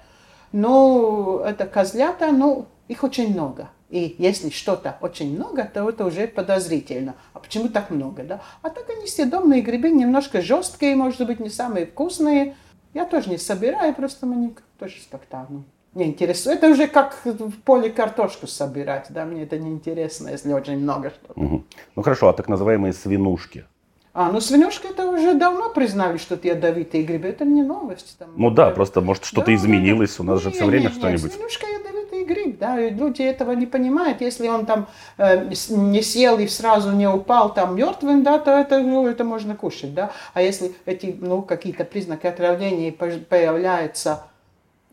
Но 0.52 1.44
это 1.46 1.68
козлята, 1.68 2.32
ну, 2.32 2.66
их 2.88 3.04
очень 3.04 3.34
много. 3.34 3.70
И 3.92 4.16
если 4.18 4.50
что-то 4.50 4.98
очень 5.02 5.36
много, 5.36 5.64
то 5.64 5.88
это 5.88 6.06
уже 6.06 6.28
подозрительно. 6.28 7.14
А 7.40 7.42
почему 7.42 7.70
так 7.70 7.90
много? 7.90 8.24
Да? 8.24 8.42
А 8.62 8.70
так 8.70 8.90
они 8.90 9.08
съедобные 9.08 9.62
грибы, 9.62 9.90
немножко 9.92 10.42
жесткие, 10.42 10.96
может 10.98 11.26
быть, 11.26 11.40
не 11.40 11.50
самые 11.50 11.86
вкусные. 11.86 12.56
Я 12.94 13.06
тоже 13.06 13.30
не 13.30 13.38
собираю, 13.38 13.94
просто 13.96 14.26
мне 14.26 14.52
тоже 14.78 14.96
как-то 15.10 15.46
ну, 15.50 15.64
не 15.94 16.08
интересует. 16.08 16.58
Это 16.58 16.68
уже 16.68 16.88
как 16.88 17.22
в 17.24 17.62
поле 17.62 17.90
картошку 17.92 18.46
собирать. 18.46 19.08
Да? 19.10 19.24
Мне 19.24 19.44
это 19.44 19.58
не 19.58 19.70
интересно, 19.70 20.28
если 20.28 20.52
очень 20.52 20.80
много 20.80 21.12
что-то. 21.12 21.40
Угу. 21.40 21.64
Ну 21.96 22.02
хорошо, 22.02 22.28
а 22.28 22.34
так 22.34 22.50
называемые 22.50 22.92
свинушки? 22.92 23.64
А, 24.12 24.32
ну 24.34 24.42
свинюшки 24.42 24.88
это 24.88 25.10
уже 25.10 25.36
давно 25.36 25.70
признали, 25.70 26.18
что 26.18 26.36
это 26.36 26.50
ядовитые 26.50 27.04
грибы. 27.04 27.30
Это 27.30 27.46
не 27.46 27.64
новость. 27.64 28.18
Там, 28.20 28.32
ну 28.36 28.50
да, 28.50 28.72
просто 28.72 29.00
может 29.00 29.24
что-то 29.24 29.48
да, 29.48 29.56
изменилось. 29.56 30.20
У 30.20 30.24
нас 30.24 30.42
же 30.42 30.52
все 30.52 30.66
время 30.66 30.90
что-нибудь. 30.90 31.32
Свинюшка 31.32 31.68
ядовитый 31.68 31.89
гриб, 32.30 32.60
да, 32.60 32.80
и 32.80 32.90
люди 32.92 33.22
этого 33.22 33.52
не 33.54 33.66
понимают. 33.66 34.22
Если 34.22 34.48
он 34.48 34.66
там 34.66 34.88
э, 35.18 35.50
не 35.70 36.02
съел 36.02 36.40
и 36.40 36.48
сразу 36.48 36.92
не 36.92 37.08
упал 37.08 37.54
там 37.54 37.76
мертвым, 37.76 38.24
да, 38.24 38.38
то 38.38 38.52
это, 38.52 38.80
ну, 38.80 39.08
это 39.08 39.24
можно 39.24 39.56
кушать, 39.56 39.94
да. 39.94 40.12
А 40.34 40.42
если 40.42 40.76
эти, 40.86 41.18
ну, 41.20 41.42
какие-то 41.42 41.84
признаки 41.84 42.28
отравления 42.28 42.92
появляются 42.92 44.24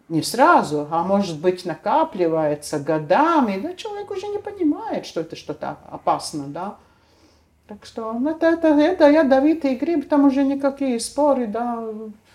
не 0.09 0.23
сразу, 0.23 0.87
а 0.91 1.03
может 1.03 1.41
быть 1.41 1.65
накапливается 1.65 2.79
годами, 2.79 3.61
да, 3.61 3.75
человек 3.75 4.11
уже 4.11 4.27
не 4.29 4.39
понимает, 4.39 5.05
что 5.05 5.21
это 5.21 5.37
что-то 5.37 5.77
опасно, 5.91 6.45
да. 6.47 6.77
Так 7.67 7.85
что 7.85 8.13
ну, 8.13 8.31
это, 8.31 8.47
это, 8.47 8.69
это 8.69 9.11
ядовитый 9.11 9.75
гриб, 9.75 10.09
там 10.09 10.27
уже 10.27 10.45
никакие 10.45 11.01
споры, 11.01 11.49
да, 11.49 11.83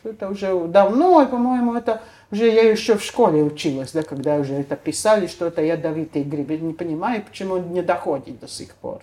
это 0.03 0.29
уже 0.29 0.67
давно, 0.67 1.21
и, 1.21 1.27
по-моему, 1.27 1.73
это 1.75 2.01
уже 2.31 2.49
я 2.49 2.69
еще 2.69 2.97
в 2.97 3.03
школе 3.03 3.43
училась, 3.43 3.91
да, 3.91 4.03
когда 4.03 4.35
уже 4.37 4.53
это 4.53 4.75
писали, 4.75 5.27
что 5.27 5.47
это 5.47 5.61
ядовитый 5.61 6.23
гриб. 6.23 6.51
Я 6.51 6.57
не 6.57 6.73
понимаю, 6.73 7.23
почему 7.23 7.57
не 7.57 7.81
доходит 7.81 8.39
до 8.39 8.47
сих 8.47 8.73
пор. 8.75 9.01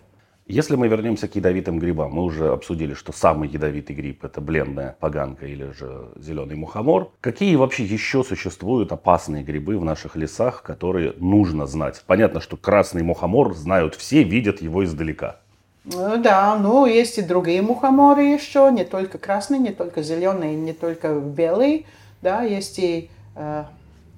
Если 0.50 0.76
мы 0.76 0.88
вернемся 0.88 1.28
к 1.28 1.36
ядовитым 1.36 1.78
грибам, 1.78 2.10
мы 2.10 2.22
уже 2.24 2.48
обсудили, 2.48 2.94
что 2.94 3.12
самый 3.12 3.50
ядовитый 3.50 3.94
гриб 3.94 4.24
это 4.24 4.40
бледная 4.40 4.96
поганка 4.98 5.44
или 5.44 5.72
же 5.72 6.06
зеленый 6.16 6.56
мухомор. 6.56 7.12
Какие 7.20 7.54
вообще 7.56 7.84
еще 7.84 8.24
существуют 8.24 8.90
опасные 8.90 9.42
грибы 9.42 9.76
в 9.76 9.84
наших 9.84 10.16
лесах, 10.16 10.62
которые 10.62 11.12
нужно 11.18 11.66
знать? 11.66 12.02
Понятно, 12.06 12.40
что 12.40 12.56
красный 12.56 13.02
мухомор 13.02 13.54
знают 13.54 13.94
все, 13.94 14.22
видят 14.22 14.62
его 14.62 14.86
издалека. 14.86 15.36
Ну 15.84 16.16
да, 16.16 16.56
ну 16.56 16.86
есть 16.86 17.18
и 17.18 17.22
другие 17.22 17.60
мухоморы 17.60 18.22
еще, 18.22 18.70
не 18.72 18.84
только 18.84 19.18
красные, 19.18 19.60
не 19.60 19.72
только 19.72 20.02
зеленые, 20.02 20.54
не 20.54 20.72
только 20.72 21.14
белые, 21.20 21.84
да, 22.22 22.42
есть 22.42 22.78
и 22.78 23.10
э, 23.38 23.64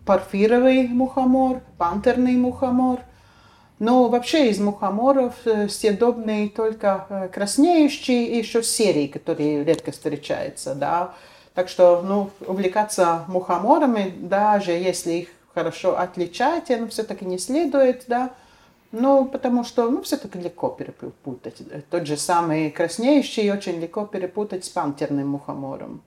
парфировый 0.05 0.89
мухомор, 0.89 1.61
пантерный 1.79 2.37
мухомор. 2.37 3.01
Но 3.79 4.09
вообще 4.09 4.51
из 4.51 4.59
мухоморов 4.59 5.35
э, 5.45 5.69
съедобные 5.69 6.49
только 6.49 7.07
э, 7.09 7.29
краснеющие 7.29 8.27
и 8.27 8.39
еще 8.39 8.63
серии, 8.63 9.07
которые 9.07 9.65
редко 9.65 9.93
встречаются, 9.93 10.75
да. 10.75 11.15
Так 11.55 11.69
что, 11.69 12.03
ну, 12.03 12.31
увлекаться 12.47 13.25
мухоморами, 13.29 14.13
даже 14.17 14.73
если 14.73 15.13
их 15.13 15.29
хорошо 15.55 15.99
отличать, 15.99 16.69
но 16.71 16.89
все-таки 16.89 17.25
не 17.25 17.39
следует, 17.39 18.05
да, 18.07 18.31
ну, 18.93 19.25
потому 19.25 19.65
что, 19.65 19.89
ну, 19.91 20.03
все-таки 20.03 20.39
легко 20.39 20.69
перепутать. 20.69 21.63
Тот 21.91 22.07
же 22.07 22.17
самый 22.17 22.71
краснеющий 22.71 23.51
очень 23.53 23.81
легко 23.81 24.05
перепутать 24.05 24.65
с 24.65 24.69
пантерным 24.69 25.29
мухомором. 25.29 26.03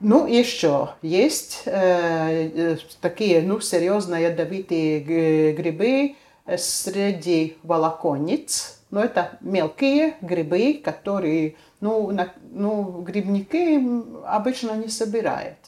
Ну, 0.00 0.26
еще 0.26 0.94
есть 1.02 1.62
э, 1.66 2.78
такие, 3.02 3.42
ну, 3.42 3.60
серьезно 3.60 4.14
ядовитые 4.14 5.52
грибы 5.52 6.16
среди 6.56 7.58
волоконниц. 7.62 8.80
Но 8.90 9.04
это 9.04 9.38
мелкие 9.42 10.14
грибы, 10.22 10.80
которые, 10.82 11.56
ну, 11.80 12.10
на, 12.10 12.32
ну, 12.50 13.02
грибники 13.02 13.78
обычно 14.26 14.72
не 14.72 14.88
собирают. 14.88 15.58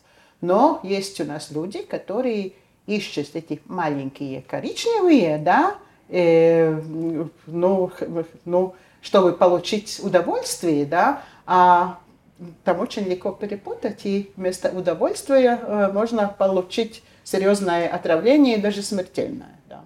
Но 0.41 0.81
есть 0.83 1.21
у 1.21 1.25
нас 1.25 1.51
люди, 1.51 1.83
которые 1.83 2.53
ищут 2.87 3.29
эти 3.35 3.61
маленькие 3.67 4.43
коричневые, 4.43 5.39
да, 5.39 5.77
э, 6.09 6.81
ну, 7.47 7.93
ну, 8.47 8.75
чтобы 9.03 9.33
получить 9.33 10.01
удовольствие, 10.03 10.87
да, 10.87 11.23
а 11.47 11.99
там 12.65 12.81
очень 12.81 13.05
легко 13.05 13.33
перепутать, 13.33 14.05
и 14.05 14.33
вместо 14.37 14.71
удовольствия 14.71 15.59
э, 15.61 15.93
можно 15.93 16.29
получить 16.29 17.03
серьезное 17.25 17.89
отравление, 17.89 18.59
даже 18.59 18.83
смертельное. 18.83 19.61
Да. 19.69 19.85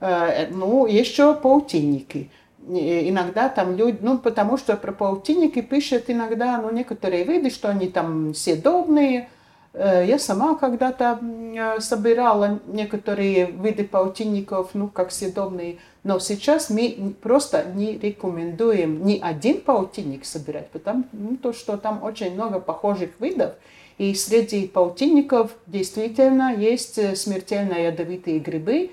Э, 0.00 0.46
ну, 0.50 0.86
еще 0.86 1.34
паутинники. 1.34 2.30
Иногда 2.68 3.48
там 3.48 3.76
люди, 3.76 3.98
ну, 4.00 4.18
потому 4.18 4.58
что 4.58 4.76
про 4.76 4.92
паутинники 4.92 5.62
пишут 5.62 6.04
иногда, 6.08 6.58
ну, 6.58 6.70
некоторые 6.70 7.22
виды, 7.22 7.50
что 7.50 7.68
они 7.68 7.88
там 7.88 8.34
съедобные, 8.34 9.28
Э, 9.76 10.04
я 10.06 10.18
сама 10.18 10.54
когда-то 10.54 11.20
э, 11.22 11.80
собирала 11.80 12.60
некоторые 12.66 13.50
виды 13.50 13.84
паутинников, 13.84 14.70
ну, 14.72 14.88
как 14.88 15.12
съедобные, 15.12 15.78
но 16.06 16.20
сейчас 16.20 16.70
мы 16.70 17.14
просто 17.20 17.64
не 17.74 17.98
рекомендуем 17.98 19.04
ни 19.04 19.18
один 19.18 19.60
паутинник 19.60 20.24
собирать, 20.24 20.70
потому 20.70 21.02
ну, 21.10 21.36
то, 21.36 21.52
что 21.52 21.76
там 21.76 22.00
очень 22.04 22.32
много 22.34 22.60
похожих 22.60 23.10
видов, 23.18 23.54
и 23.98 24.14
среди 24.14 24.68
паутинников 24.68 25.50
действительно 25.66 26.54
есть 26.54 26.96
э, 26.98 27.16
смертельно 27.16 27.72
ядовитые 27.72 28.38
грибы, 28.38 28.92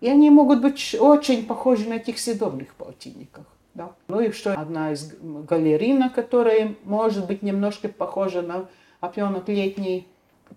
и 0.00 0.08
они 0.08 0.30
могут 0.30 0.62
быть 0.62 0.96
очень 0.98 1.44
похожи 1.44 1.86
на 1.86 1.96
этих 1.96 2.18
съедобных 2.18 2.74
паутинников. 2.76 3.44
Да. 3.74 3.90
Ну 4.08 4.20
и 4.20 4.30
что 4.32 4.54
одна 4.54 4.92
из 4.92 5.12
галерина, 5.20 6.08
которая 6.08 6.76
может 6.84 7.26
быть 7.26 7.42
немножко 7.42 7.90
похожа 7.90 8.40
на 8.40 8.68
опенок 9.00 9.50
летний, 9.50 10.08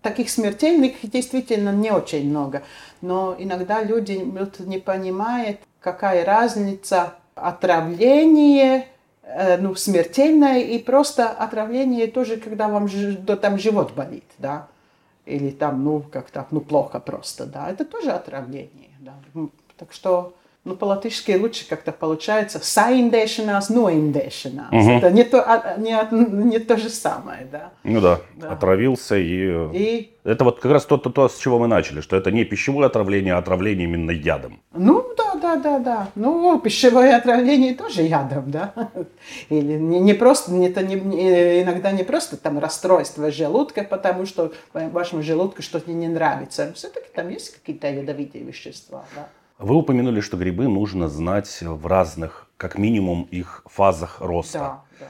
таких 0.01 0.29
смертельных 0.29 0.93
действительно 1.03 1.73
не 1.73 1.91
очень 1.91 2.29
много. 2.29 2.63
Но 3.01 3.35
иногда 3.37 3.83
люди 3.83 4.13
не 4.59 4.77
понимают, 4.77 5.59
какая 5.87 6.25
разница 6.25 7.13
отравление, 7.35 8.87
э, 9.23 9.57
ну, 9.57 9.73
смертельное 9.73 10.59
и 10.59 10.79
просто 10.79 11.29
отравление 11.29 12.07
тоже, 12.07 12.35
когда 12.35 12.67
вам 12.67 12.89
да, 13.19 13.37
там 13.37 13.57
живот 13.57 13.93
болит, 13.93 14.25
да, 14.37 14.67
или 15.25 15.49
там, 15.49 15.85
ну, 15.85 16.03
как-то, 16.11 16.45
ну, 16.51 16.59
плохо 16.59 16.99
просто, 16.99 17.45
да, 17.45 17.69
это 17.69 17.85
тоже 17.85 18.11
отравление, 18.11 18.89
да. 18.99 19.13
Так 19.77 19.93
что 19.93 20.33
ну, 20.67 20.75
по-латышски 20.75 21.31
лучше 21.31 21.67
как-то 21.67 21.91
получается 21.91 22.59
saindēšanās, 22.59 23.71
noindēšanās. 23.71 24.71
Угу. 24.71 24.91
Это 24.97 25.11
не 25.11 25.23
то, 25.23 25.41
а, 25.41 25.77
не, 25.77 25.95
не 26.11 26.59
то 26.59 26.77
же 26.77 26.89
самое, 26.89 27.47
да. 27.51 27.71
Ну 27.83 28.01
да, 28.01 28.19
да. 28.35 28.51
отравился 28.51 29.15
и... 29.17 29.69
и... 29.73 30.13
Это 30.23 30.43
вот 30.43 30.59
как 30.59 30.71
раз 30.73 30.85
то, 30.85 30.97
то, 30.97 31.09
то, 31.09 31.29
с 31.29 31.37
чего 31.37 31.57
мы 31.57 31.67
начали, 31.67 32.01
что 32.01 32.17
это 32.17 32.31
не 32.31 32.43
пищевое 32.43 32.87
отравление, 32.87 33.35
а 33.35 33.37
отравление 33.37 33.87
именно 33.87 34.11
ядом. 34.11 34.59
Ну 34.73 35.05
да, 35.15 35.35
да, 35.35 35.55
да, 35.55 35.79
да. 35.79 36.09
Ну, 36.15 36.59
пищевое 36.59 37.15
отравление 37.15 37.73
тоже 37.73 38.01
ядом, 38.01 38.51
да. 38.51 38.73
Или 39.49 39.77
не, 39.77 40.01
не 40.01 40.13
просто, 40.13 40.53
это 40.53 40.83
не, 40.83 40.95
не, 40.95 41.61
иногда 41.63 41.93
не 41.93 42.03
просто 42.03 42.35
там 42.35 42.59
расстройство 42.59 43.31
желудка, 43.31 43.83
потому 43.83 44.25
что 44.25 44.51
вашему 44.73 45.23
желудку 45.23 45.61
что-то 45.61 45.91
не 45.91 46.09
нравится. 46.09 46.73
Все-таки 46.75 47.07
там 47.15 47.29
есть 47.29 47.53
какие-то 47.53 47.87
ядовитые 47.87 48.43
вещества, 48.43 49.05
да. 49.15 49.29
Вы 49.59 49.75
упомянули, 49.75 50.21
что 50.21 50.37
грибы 50.37 50.67
нужно 50.67 51.09
знать 51.09 51.61
в 51.61 51.87
разных, 51.87 52.47
как 52.57 52.77
минимум, 52.77 53.23
их 53.31 53.63
фазах 53.65 54.21
роста. 54.21 54.59
Да, 54.59 54.83
да. 54.99 55.07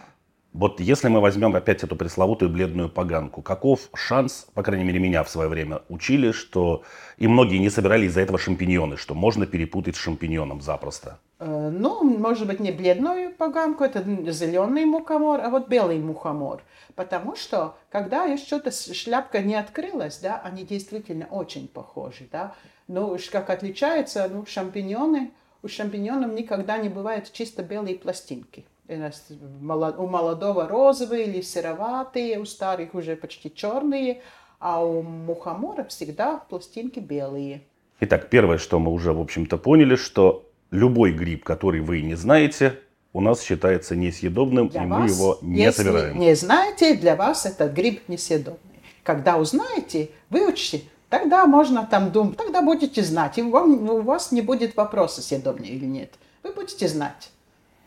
Вот 0.54 0.80
если 0.80 1.10
мы 1.10 1.20
возьмем 1.20 1.54
опять 1.54 1.84
эту 1.84 1.98
пресловутую 1.98 2.50
бледную 2.50 2.88
поганку, 2.89 3.42
каков 3.42 3.89
шанс, 3.94 4.48
по 4.54 4.63
крайней 4.63 4.86
мере 4.86 5.00
меня 5.00 5.24
в 5.24 5.30
свое 5.30 5.50
время 5.50 5.82
учили, 5.89 6.32
что 6.32 6.84
и 7.18 7.27
многие 7.27 7.58
не 7.58 7.70
собирали 7.70 8.06
из-за 8.06 8.22
этого 8.22 8.39
шампиньоны, 8.39 8.96
что 8.96 9.13
можно 9.16 9.46
перепутать 9.46 9.98
с 9.98 10.00
шампиньоном 10.00 10.62
запросто? 10.62 11.20
Э, 11.39 11.70
ну, 11.70 12.01
может 12.18 12.48
быть, 12.48 12.62
не 12.62 12.72
бледную 12.72 13.36
поганку, 13.36 13.84
это 13.84 14.01
зеленый 14.32 14.86
мухомор, 14.86 15.42
а 15.42 15.50
вот 15.50 15.68
белый 15.68 16.00
мухомор. 16.00 16.63
Потому 16.96 17.36
что, 17.36 17.75
когда 17.92 18.24
еще 18.24 18.46
что-то 18.46 18.72
шляпка 18.72 19.42
не 19.42 19.56
открылась, 19.56 20.20
да, 20.20 20.42
они 20.42 20.63
действительно 20.63 21.25
очень 21.25 21.68
похожи, 21.68 22.30
да. 22.32 22.56
Но 22.88 23.12
уж 23.12 23.29
как 23.29 23.50
отличается, 23.50 24.29
ну, 24.32 24.46
шампиньоны, 24.46 25.32
у 25.63 25.67
шампиньонов 25.67 26.32
никогда 26.32 26.77
не 26.77 26.89
бывает 26.89 27.32
чисто 27.34 27.63
белые 27.63 27.96
пластинки. 27.96 28.65
У 28.88 30.08
молодого 30.08 30.67
розовые 30.67 31.25
или 31.25 31.41
сероватые, 31.41 32.39
у 32.39 32.46
старых 32.46 32.94
уже 32.94 33.17
почти 33.17 33.53
черные, 33.53 34.22
а 34.60 34.84
у 34.86 35.01
мухомора 35.01 35.84
всегда 35.84 36.38
пластинки 36.38 37.00
белые. 37.00 37.62
Итак, 38.00 38.29
первое, 38.29 38.58
что 38.58 38.79
мы 38.79 38.91
уже, 38.91 39.12
в 39.12 39.20
общем-то, 39.20 39.58
поняли, 39.58 39.95
что 39.95 40.50
любой 40.71 41.12
гриб, 41.12 41.43
который 41.43 41.82
вы 41.82 42.02
не 42.02 42.15
знаете, 42.15 42.80
у 43.12 43.19
нас 43.19 43.41
считается 43.41 43.95
несъедобным, 43.95 44.69
для 44.69 44.84
и 44.84 44.88
вас, 44.88 45.00
мы 45.02 45.08
его 45.10 45.38
не 45.41 45.62
если 45.63 45.84
собираем. 45.84 46.19
не 46.19 46.36
знаете, 46.36 46.95
для 46.95 47.15
вас 47.15 47.45
этот 47.45 47.73
гриб 47.73 48.08
несъедобный. 48.08 48.80
Когда 49.04 49.38
узнаете, 49.38 50.12
выучите, 50.30 50.84
Тогда 51.10 51.46
можно 51.46 51.86
там 51.86 52.12
думать, 52.12 52.38
тогда 52.38 52.62
будете 52.62 53.02
знать, 53.02 53.38
и 53.38 53.41
вам, 53.41 53.89
у 53.89 54.02
вас 54.02 54.32
не 54.34 54.41
будет 54.41 54.76
вопроса, 54.76 55.22
съедобный 55.22 55.70
или 55.70 55.86
нет. 55.86 56.13
Вы 56.43 56.52
будете 56.52 56.88
знать. 56.88 57.32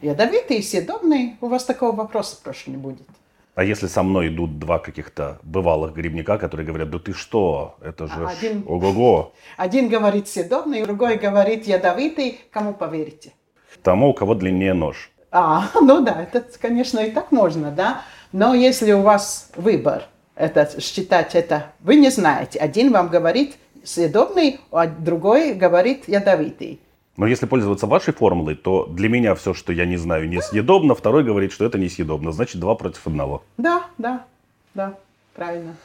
Ядовитый 0.01 0.59
и 0.59 0.63
съедобный, 0.63 1.37
у 1.43 1.49
вас 1.49 1.65
такого 1.65 1.95
вопроса 1.95 2.39
просто 2.43 2.71
не 2.71 2.79
будет. 2.79 3.07
А 3.55 3.65
если 3.65 3.89
со 3.89 4.03
мной 4.03 4.29
идут 4.29 4.59
два 4.59 4.79
каких-то 4.79 5.39
бывалых 5.43 5.93
грибника, 5.93 6.39
которые 6.39 6.67
говорят, 6.67 6.91
да 6.91 6.99
ты 6.99 7.13
что, 7.13 7.77
это 7.83 8.07
же 8.07 8.27
один, 8.27 8.65
ого-го. 8.67 9.33
Один 9.59 9.89
говорит 9.91 10.27
съедобный, 10.29 10.83
другой 10.83 11.17
говорит 11.17 11.67
ядовитый, 11.67 12.41
кому 12.51 12.73
поверите? 12.73 13.35
Тому, 13.83 14.11
у 14.11 14.15
кого 14.15 14.35
длиннее 14.35 14.73
нож. 14.73 15.11
А, 15.31 15.69
ну 15.75 16.01
да, 16.01 16.23
это, 16.23 16.43
конечно, 16.59 17.01
и 17.01 17.11
так 17.11 17.33
можно, 17.33 17.71
да. 17.71 18.01
Но 18.33 18.55
если 18.55 18.93
у 18.93 19.03
вас 19.03 19.51
выбор– 19.57 20.05
это, 20.41 20.81
считать 20.81 21.35
это, 21.35 21.73
вы 21.81 21.97
не 21.97 22.11
знаете. 22.11 22.59
Один 22.59 22.93
вам 22.93 23.09
говорит 23.09 23.57
съедобный, 23.85 24.61
а 24.73 24.87
другой 24.87 25.55
говорит 25.55 26.09
ядовитый. 26.09 26.81
Но 27.17 27.27
если 27.27 27.47
пользоваться 27.47 27.87
вашей 27.87 28.15
формулой, 28.15 28.55
то 28.55 28.87
для 28.87 29.09
меня 29.09 29.35
все, 29.35 29.53
что 29.53 29.73
я 29.73 29.85
не 29.85 29.99
знаю, 29.99 30.29
несъедобно, 30.29 30.95
второй 30.95 31.25
говорит, 31.25 31.53
что 31.53 31.67
это 31.67 31.79
несъедобно. 31.79 32.33
Значит, 32.33 32.61
два 32.61 32.75
против 32.75 33.07
одного. 33.07 33.43
Да, 33.59 33.85
да, 33.99 34.25
да, 34.75 34.95
правильно. 35.35 35.77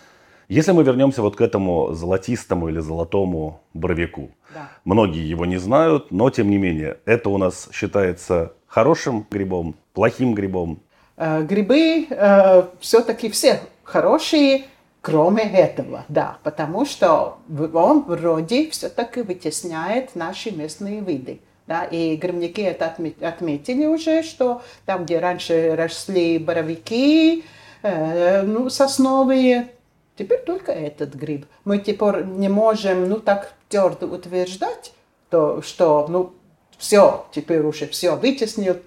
Если 0.48 0.72
мы 0.72 0.84
вернемся 0.84 1.22
вот 1.22 1.36
к 1.36 1.41
этому 1.41 1.94
золотистому 1.94 2.70
или 2.70 2.80
золотому 2.80 3.62
боровику. 3.74 4.30
Да. 4.54 4.70
Многие 4.86 5.28
его 5.28 5.46
не 5.46 5.58
знают, 5.58 6.12
но 6.12 6.30
тем 6.30 6.50
не 6.50 6.58
менее, 6.58 6.98
это 7.06 7.30
у 7.30 7.38
нас 7.38 7.68
считается 7.74 8.54
хорошим 8.68 9.26
грибом, 9.30 9.76
плохим 9.94 10.36
грибом. 10.36 10.80
Э, 11.18 11.41
грибы 11.41 12.08
э, 12.10 12.63
все-таки 12.80 13.30
все 13.30 13.62
хорошие, 13.86 14.65
кроме 15.02 15.43
этого, 15.43 16.04
да, 16.10 16.38
потому 16.43 16.86
что 16.86 17.38
он 17.74 18.02
вроде 18.02 18.69
все-таки 18.71 19.21
вытесняет 19.21 20.15
наши 20.15 20.52
местные 20.52 21.00
виды. 21.00 21.39
Да, 21.67 21.84
и 21.84 22.15
грибники 22.15 22.62
это 22.62 22.95
отметили 23.21 23.88
уже, 23.88 24.21
что 24.21 24.62
там, 24.86 25.06
где 25.06 25.17
раньше 25.17 25.76
росли 25.76 26.38
боровики, 26.38 27.43
э, 27.82 28.43
ну, 28.43 28.69
сосновые, 28.69 29.69
теперь 30.15 30.41
только 30.41 30.71
этот 30.71 31.15
гриб. 31.15 31.48
Мы 31.63 31.80
теперь 31.80 32.24
не 32.24 32.50
можем, 32.50 33.10
ну, 33.10 33.19
так 33.19 33.54
твердо 33.67 34.06
утверждать, 34.06 34.93
то, 35.32 35.63
что, 35.63 36.06
ну, 36.08 36.34
все, 36.78 37.26
теперь 37.32 37.62
уже 37.62 37.88
все 37.88 38.15
вытеснил, 38.15 38.78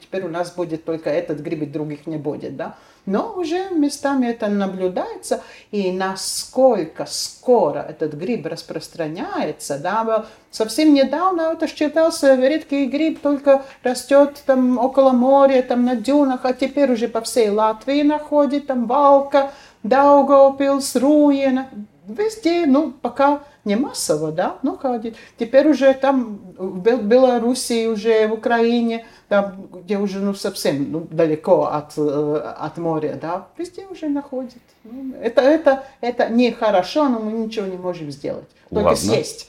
теперь 0.00 0.24
у 0.24 0.28
нас 0.28 0.52
будет 0.52 0.84
только 0.84 1.10
этот 1.10 1.40
гриб, 1.40 1.62
и 1.62 1.66
других 1.66 2.06
не 2.06 2.16
будет, 2.16 2.56
да. 2.56 2.76
Но 3.06 3.34
уже 3.36 3.70
местами 3.70 4.26
это 4.26 4.48
наблюдается, 4.48 5.42
и 5.70 5.90
насколько 5.90 7.06
скоро 7.06 7.80
этот 7.80 8.14
гриб 8.14 8.46
распространяется, 8.46 9.78
да, 9.78 10.26
совсем 10.50 10.92
недавно 10.94 11.52
это 11.52 11.66
считался 11.66 12.34
редкий 12.34 12.86
гриб, 12.86 13.20
только 13.20 13.62
растет 13.82 14.42
там 14.46 14.78
около 14.78 15.10
моря, 15.12 15.62
там 15.62 15.84
на 15.84 15.96
дюнах, 15.96 16.40
а 16.44 16.52
теперь 16.52 16.92
уже 16.92 17.08
по 17.08 17.20
всей 17.22 17.50
Латвии 17.50 18.02
находит, 18.02 18.66
там 18.66 18.86
Валка, 18.86 19.50
Даугавпилс, 19.82 20.96
Руена, 20.96 21.68
везде, 22.06 22.66
ну, 22.66 22.92
пока 22.92 23.40
не 23.64 23.76
массово, 23.76 24.32
да, 24.32 24.56
но 24.62 24.76
ходит. 24.76 25.16
Теперь 25.38 25.68
уже 25.68 25.92
там 25.94 26.40
в 26.56 27.02
Белоруссии, 27.02 27.86
уже 27.86 28.26
в 28.26 28.34
Украине, 28.34 29.06
там, 29.30 29.68
где 29.84 29.96
уже 29.96 30.18
ну, 30.18 30.34
совсем 30.34 30.90
ну, 30.90 31.06
далеко 31.08 31.66
от, 31.66 31.96
э, 31.96 32.54
от 32.58 32.78
моря, 32.78 33.16
да, 33.22 33.46
везде 33.56 33.86
уже 33.86 34.08
находит. 34.08 34.58
Ну, 34.82 35.14
это, 35.22 35.40
это, 35.42 35.84
это 36.00 36.28
нехорошо, 36.28 37.08
но 37.08 37.20
мы 37.20 37.30
ничего 37.30 37.66
не 37.66 37.76
можем 37.76 38.10
сделать, 38.10 38.48
только 38.68 38.86
Ладно. 38.86 38.96
съесть. 38.96 39.48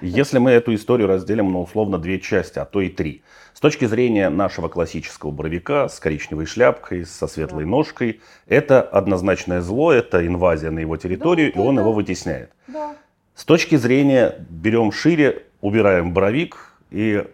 Если 0.00 0.38
мы 0.38 0.52
эту 0.52 0.72
историю 0.76 1.08
разделим 1.08 1.50
на 1.50 1.60
условно 1.60 1.98
две 1.98 2.20
части, 2.20 2.60
а 2.60 2.64
то 2.64 2.80
и 2.80 2.88
три. 2.88 3.24
С 3.52 3.58
точки 3.58 3.86
зрения 3.86 4.30
нашего 4.30 4.68
классического 4.68 5.32
боровика 5.32 5.88
с 5.88 5.98
коричневой 5.98 6.46
шляпкой, 6.46 7.04
со 7.04 7.26
светлой 7.26 7.64
да. 7.64 7.70
ножкой, 7.70 8.20
это 8.46 8.80
однозначное 8.80 9.60
зло, 9.60 9.92
это 9.92 10.24
инвазия 10.24 10.70
на 10.70 10.78
его 10.78 10.96
территорию, 10.96 11.52
да, 11.52 11.60
и 11.60 11.64
он 11.64 11.74
да. 11.74 11.80
его 11.80 11.92
вытесняет. 11.92 12.52
Да. 12.68 12.94
С 13.34 13.44
точки 13.44 13.74
зрения, 13.74 14.36
берем 14.48 14.92
шире, 14.92 15.46
убираем 15.60 16.12
боровик, 16.12 16.74
И 16.92 17.24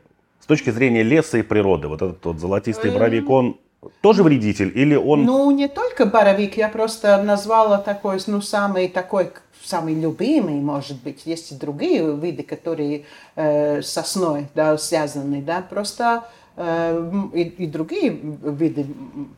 с 0.43 0.47
точки 0.47 0.71
зрения 0.71 1.05
леса 1.05 1.39
и 1.39 1.43
природы, 1.43 1.87
вот 1.87 2.03
этот 2.03 2.25
вот 2.25 2.41
золотистый 2.41 2.91
боровик, 2.91 3.31
он 3.31 3.61
тоже 4.01 4.25
вредитель 4.25 4.73
или 4.75 4.97
он... 4.97 5.25
Ну, 5.25 5.49
не 5.53 5.69
только 5.69 6.05
боровик, 6.05 6.57
я 6.57 6.69
просто 6.69 7.23
назвала 7.23 7.79
такой, 7.79 8.19
ну, 8.27 8.41
самый 8.41 8.89
такой, 8.89 9.31
самый 9.63 9.95
любимый, 9.95 10.61
может 10.61 11.01
быть. 11.01 11.27
Есть 11.27 11.53
и 11.53 11.55
другие 11.55 12.17
виды, 12.17 12.43
которые 12.43 13.05
э, 13.37 13.83
сосной, 13.83 14.49
да, 14.57 14.77
связаны, 14.79 15.43
да, 15.43 15.63
просто 15.63 16.25
э, 16.57 17.11
и, 17.35 17.43
и 17.43 17.67
другие 17.69 18.11
виды 18.11 18.87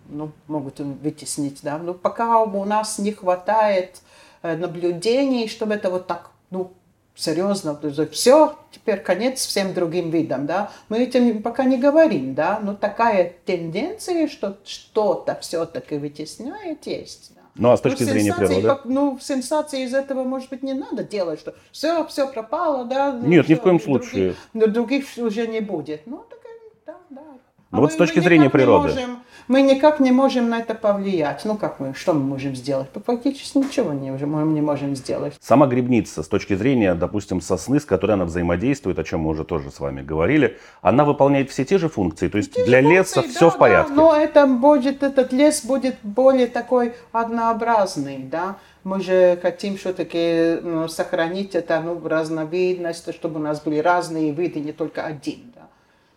ну, 0.09 0.33
могут 0.47 0.81
вытеснить, 0.81 1.61
да. 1.63 1.77
Но 1.77 1.93
пока 1.93 2.43
у 2.43 2.65
нас 2.65 2.99
не 2.99 3.13
хватает 3.13 4.01
э, 4.43 4.57
наблюдений, 4.57 5.49
чтобы 5.49 5.75
это 5.75 5.91
вот 5.91 6.07
так, 6.07 6.31
ну, 6.51 6.73
серьезно, 7.15 7.79
все, 8.11 8.57
теперь 8.71 8.99
конец 8.99 9.45
всем 9.45 9.73
другим 9.75 10.11
видам, 10.11 10.47
да, 10.47 10.71
мы 10.89 10.99
этим 10.99 11.43
пока 11.43 11.65
не 11.65 11.79
говорим, 11.79 12.35
да, 12.35 12.61
но 12.63 12.75
такая 12.75 13.33
тенденция, 13.45 14.29
что 14.29 14.59
что-то 14.65 15.39
все-таки 15.41 15.97
вытесняет, 15.97 16.87
есть. 16.87 17.33
Да. 17.35 17.43
Ну, 17.57 17.71
а 17.71 17.77
с 17.77 17.81
точки 17.81 18.03
ну, 18.03 18.11
зрения 18.11 18.35
природы? 18.35 18.63
Как, 18.63 18.85
ну, 18.85 19.19
сенсации 19.21 19.85
из 19.85 19.95
этого, 19.95 20.25
может 20.25 20.51
быть, 20.51 20.63
не 20.63 20.75
надо 20.75 21.05
делать, 21.05 21.39
что 21.39 21.55
все, 21.71 22.05
все 22.07 22.27
пропало, 22.27 22.85
да. 22.85 23.13
Нет, 23.13 23.45
все, 23.45 23.55
ни 23.55 23.59
в 23.59 23.63
коем 23.63 23.81
случае. 23.81 24.35
Других, 24.53 24.73
других 24.75 25.07
уже 25.19 25.47
не 25.47 25.61
будет. 25.61 26.03
Ну, 26.07 26.25
так, 26.29 26.41
да, 26.87 26.97
да. 27.11 27.23
Ну, 27.71 27.79
а 27.79 27.81
вот 27.81 27.93
с 27.93 27.97
точки 27.97 28.19
зрения 28.21 28.51
природы. 28.51 28.89
Можем, 28.89 29.24
мы 29.49 29.63
никак 29.63 30.01
не 30.01 30.13
можем 30.13 30.49
на 30.49 30.61
это 30.61 30.75
повлиять. 30.75 31.45
Ну 31.45 31.57
как 31.57 31.81
мы, 31.81 31.95
что 31.95 32.13
мы 32.13 32.21
можем 32.21 32.55
сделать? 32.55 32.89
Фактически 33.07 33.59
ничего 33.59 33.93
не, 33.93 34.11
мы 34.11 34.43
не 34.53 34.61
можем 34.61 34.97
сделать. 34.97 35.35
Сама 35.41 35.67
грибница 35.67 36.23
с 36.23 36.29
точки 36.29 36.55
зрения, 36.55 36.95
допустим, 36.95 37.41
сосны, 37.41 37.81
с 37.81 37.85
которой 37.85 38.13
она 38.13 38.25
взаимодействует, 38.25 38.99
о 38.99 39.05
чем 39.05 39.21
мы 39.21 39.31
уже 39.31 39.45
тоже 39.45 39.71
с 39.71 39.81
вами 39.81 40.03
говорили, 40.03 40.59
она 40.83 41.05
выполняет 41.05 41.51
все 41.51 41.65
те 41.65 41.79
же 41.79 41.89
функции. 41.89 42.29
То 42.29 42.39
есть 42.39 42.55
те 42.55 42.65
для 42.65 42.81
леса 42.81 43.23
функции, 43.23 43.37
все 43.37 43.47
да, 43.47 43.51
в 43.51 43.59
порядке. 43.59 43.95
Да, 43.95 43.97
но 43.97 44.17
это 44.17 44.47
будет, 44.47 45.03
этот 45.03 45.33
лес 45.33 45.65
будет 45.65 45.97
более 46.03 46.47
такой 46.47 46.95
однообразный, 47.13 48.19
да. 48.19 48.57
Мы 48.83 49.01
же 49.01 49.39
хотим 49.41 49.79
все-таки 49.79 50.59
ну, 50.63 50.89
сохранить 50.89 51.55
это, 51.55 51.81
ну, 51.81 52.07
разновидность, 52.07 53.15
чтобы 53.15 53.41
у 53.41 53.43
нас 53.43 53.63
были 53.63 53.79
разные 53.79 54.33
виды, 54.33 54.61
не 54.61 54.73
только 54.73 55.05
один. 55.05 55.55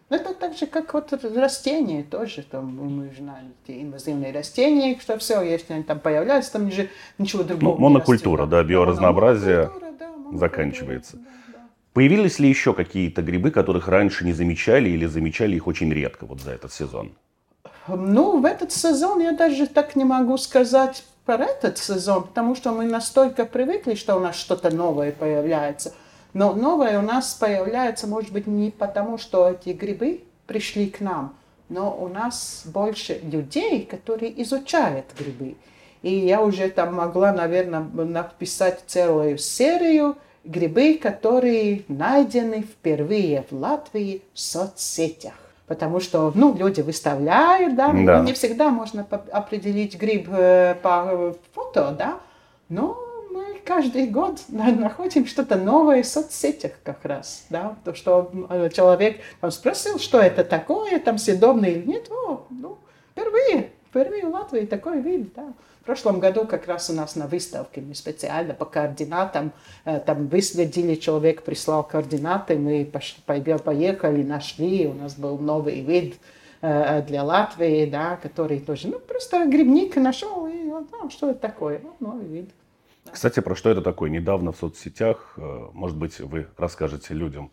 Это 0.09 0.33
так 0.33 0.55
же, 0.55 0.67
как 0.67 0.93
вот 0.93 1.11
растения 1.35 2.01
тоже, 2.01 2.41
там, 2.43 2.73
мы 2.77 3.11
знаем, 3.17 3.53
эти 3.65 3.81
инвазивные 3.81 4.31
растения, 4.31 4.97
что 5.01 5.17
все, 5.17 5.41
если 5.41 5.73
они 5.73 5.83
там 5.83 5.99
появляются, 5.99 6.53
там 6.53 6.71
же 6.71 6.89
ничего 7.17 7.43
другого 7.43 7.75
ну, 7.75 7.89
Монокультура, 7.89 8.45
да, 8.45 8.63
биоразнообразие 8.63 9.69
да, 9.99 10.09
заканчивается. 10.37 11.17
Да, 11.17 11.23
да. 11.51 11.59
Появились 11.91 12.39
ли 12.39 12.47
еще 12.47 12.73
какие-то 12.73 13.21
грибы, 13.21 13.51
которых 13.51 13.89
раньше 13.89 14.23
не 14.23 14.31
замечали 14.31 14.89
или 14.89 15.05
замечали 15.05 15.57
их 15.57 15.67
очень 15.67 15.91
редко 15.91 16.25
вот 16.25 16.39
за 16.39 16.51
этот 16.51 16.71
сезон? 16.71 17.11
Ну, 17.89 18.39
в 18.39 18.45
этот 18.45 18.71
сезон 18.71 19.19
я 19.19 19.33
даже 19.33 19.67
так 19.67 19.97
не 19.97 20.05
могу 20.05 20.37
сказать 20.37 21.03
про 21.25 21.43
этот 21.43 21.77
сезон, 21.79 22.23
потому 22.23 22.55
что 22.55 22.71
мы 22.71 22.85
настолько 22.85 23.45
привыкли, 23.45 23.95
что 23.95 24.15
у 24.15 24.21
нас 24.21 24.37
что-то 24.37 24.73
новое 24.73 25.11
появляется– 25.11 25.93
но 26.33 26.53
новое 26.53 26.99
у 26.99 27.01
нас 27.01 27.33
появляется, 27.33 28.07
может 28.07 28.31
быть, 28.31 28.47
не 28.47 28.71
потому, 28.71 29.17
что 29.17 29.49
эти 29.49 29.69
грибы 29.69 30.23
пришли 30.45 30.87
к 30.89 30.99
нам, 30.99 31.35
но 31.69 31.95
у 31.95 32.07
нас 32.07 32.63
больше 32.65 33.19
людей, 33.23 33.85
которые 33.85 34.41
изучают 34.43 35.05
грибы. 35.17 35.55
И 36.01 36.13
я 36.13 36.41
уже 36.41 36.69
там 36.69 36.95
могла, 36.95 37.33
наверное, 37.33 37.81
написать 37.81 38.83
целую 38.87 39.37
серию 39.37 40.15
грибы, 40.43 40.99
которые 41.01 41.83
найдены 41.87 42.61
впервые 42.61 43.45
в 43.49 43.55
Латвии 43.55 44.21
в 44.33 44.39
соцсетях. 44.39 45.33
Потому 45.65 45.99
что 45.99 46.31
ну, 46.33 46.55
люди 46.55 46.79
выставляют, 46.79 47.75
да, 47.75 47.91
да. 47.91 48.21
не 48.21 48.31
всегда 48.31 48.69
можно 48.69 49.05
определить 49.31 49.97
гриб 49.97 50.29
э, 50.31 50.75
по 50.81 51.35
фото, 51.53 51.93
да, 51.97 52.19
но 52.69 52.97
каждый 53.67 54.07
год 54.07 54.39
находим 54.47 55.27
что-то 55.27 55.57
новое 55.57 56.01
в 56.01 56.07
соцсетях 56.07 56.71
как 56.83 57.03
раз, 57.03 57.45
да, 57.49 57.75
то, 57.83 57.93
что 57.93 58.31
э, 58.49 58.69
человек 58.73 59.19
там, 59.41 59.51
спросил, 59.51 59.99
что 59.99 60.19
это 60.19 60.45
такое, 60.45 60.99
там 60.99 61.17
съедобное 61.17 61.71
или 61.71 61.85
нет, 61.85 62.09
о, 62.09 62.47
ну, 62.49 62.77
впервые, 63.11 63.71
впервые 63.89 64.25
в 64.25 64.29
Латвии 64.29 64.65
такой 64.65 65.01
вид, 65.01 65.33
да. 65.35 65.53
В 65.81 65.85
прошлом 65.87 66.19
году 66.19 66.45
как 66.45 66.67
раз 66.67 66.89
у 66.89 66.93
нас 66.93 67.15
на 67.15 67.27
выставке 67.27 67.79
мы 67.81 67.95
специально 67.95 68.53
по 68.53 68.65
координатам, 68.65 69.51
э, 69.83 69.99
там 69.99 70.27
выследили, 70.27 70.95
человек 70.95 71.43
прислал 71.43 71.83
координаты, 71.83 72.57
мы 72.57 72.85
пошли, 72.85 73.21
поехали, 73.25 74.23
нашли, 74.23 74.87
у 74.87 74.93
нас 74.93 75.15
был 75.15 75.37
новый 75.37 75.81
вид, 75.81 76.15
э, 76.61 77.01
для 77.01 77.23
Латвии, 77.23 77.85
да, 77.85 78.15
который 78.15 78.59
тоже, 78.61 78.87
ну, 78.87 78.99
просто 78.99 79.45
грибник 79.45 79.97
нашел, 79.97 80.47
и 80.47 80.69
он, 80.69 80.87
ну, 80.89 81.09
что 81.09 81.31
это 81.31 81.39
такое, 81.39 81.81
ну, 81.83 81.95
новый 81.99 82.25
вид. 82.25 82.49
Кстати, 83.11 83.39
про 83.39 83.55
что 83.55 83.69
это 83.69 83.81
такое? 83.81 84.09
Недавно 84.09 84.51
в 84.51 84.57
соцсетях, 84.57 85.33
э, 85.37 85.67
может 85.73 85.97
быть, 85.97 86.19
вы 86.19 86.47
расскажете 86.57 87.13
людям, 87.13 87.51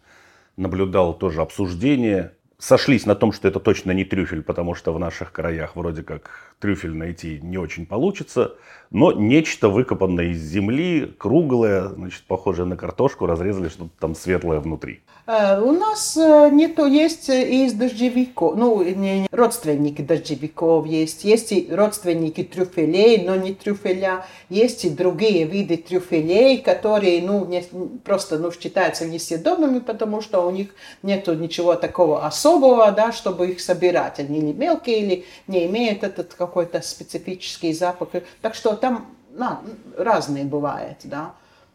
наблюдал 0.57 1.15
тоже 1.15 1.41
обсуждение. 1.43 2.33
Сошлись 2.59 3.07
на 3.07 3.15
том, 3.15 3.33
что 3.33 3.49
это 3.49 3.61
точно 3.61 3.91
не 3.93 4.05
трюфель, 4.05 4.43
потому 4.43 4.75
что 4.75 4.93
в 4.93 4.99
наших 4.99 5.33
краях 5.33 5.77
вроде 5.77 6.03
как 6.03 6.54
трюфель 6.59 6.95
найти 6.95 7.41
не 7.43 7.59
очень 7.59 7.87
получится, 7.87 8.55
но 8.91 9.11
нечто 9.13 9.69
выкопанное 9.69 10.27
из 10.27 10.41
земли, 10.41 11.13
круглое, 11.19 11.89
значит, 11.89 12.23
похожее 12.25 12.67
на 12.67 12.77
картошку, 12.77 13.27
разрезали 13.27 13.69
что-то 13.69 13.91
там 13.99 14.15
светлое 14.15 14.61
внутри. 14.61 15.01
Э, 15.27 15.59
у 15.61 15.73
нас 15.73 16.17
э, 16.17 16.51
не 16.53 16.69
то 16.69 16.87
есть 16.87 17.29
из 17.29 17.73
дождевиков, 17.73 18.57
ну, 18.57 18.85
не, 18.85 19.27
родственники 19.33 20.03
дождевиков 20.03 20.87
есть, 20.87 21.25
есть 21.25 21.51
и 21.51 21.69
родственники 21.71 22.45
трюфелей, 22.45 23.25
но 23.25 23.35
не 23.35 23.55
трюфеля, 23.55 24.27
есть 24.49 24.85
и 24.85 24.91
другие 24.91 25.45
виды 25.45 25.77
трюфелей, 25.77 26.59
которые, 26.59 27.23
ну, 27.23 27.47
не, 27.47 27.65
просто, 28.05 28.39
ну, 28.39 28.53
считаются 28.53 29.07
несъедобными, 29.07 29.81
потому 29.81 30.21
что 30.21 30.47
у 30.47 30.51
них 30.51 30.69
нету 31.03 31.35
ничего 31.35 31.75
такого 31.75 32.25
особого, 32.27 32.93
да, 32.93 33.11
чтобы 33.11 33.51
их 33.51 33.61
собирать. 33.61 34.21
Они 34.21 34.39
или 34.39 34.53
мелкие, 34.53 35.01
или 35.01 35.25
не 35.47 35.67
имеют 35.67 36.05
этот 36.05 36.35
какой-то 36.47 36.81
специфический 36.83 37.73
запах. 37.73 38.09
Так 38.41 38.55
что 38.55 38.75
там 38.75 39.07
ну, 39.31 39.47
разные 39.97 40.45
бывает, 40.45 40.99
да. 41.05 41.35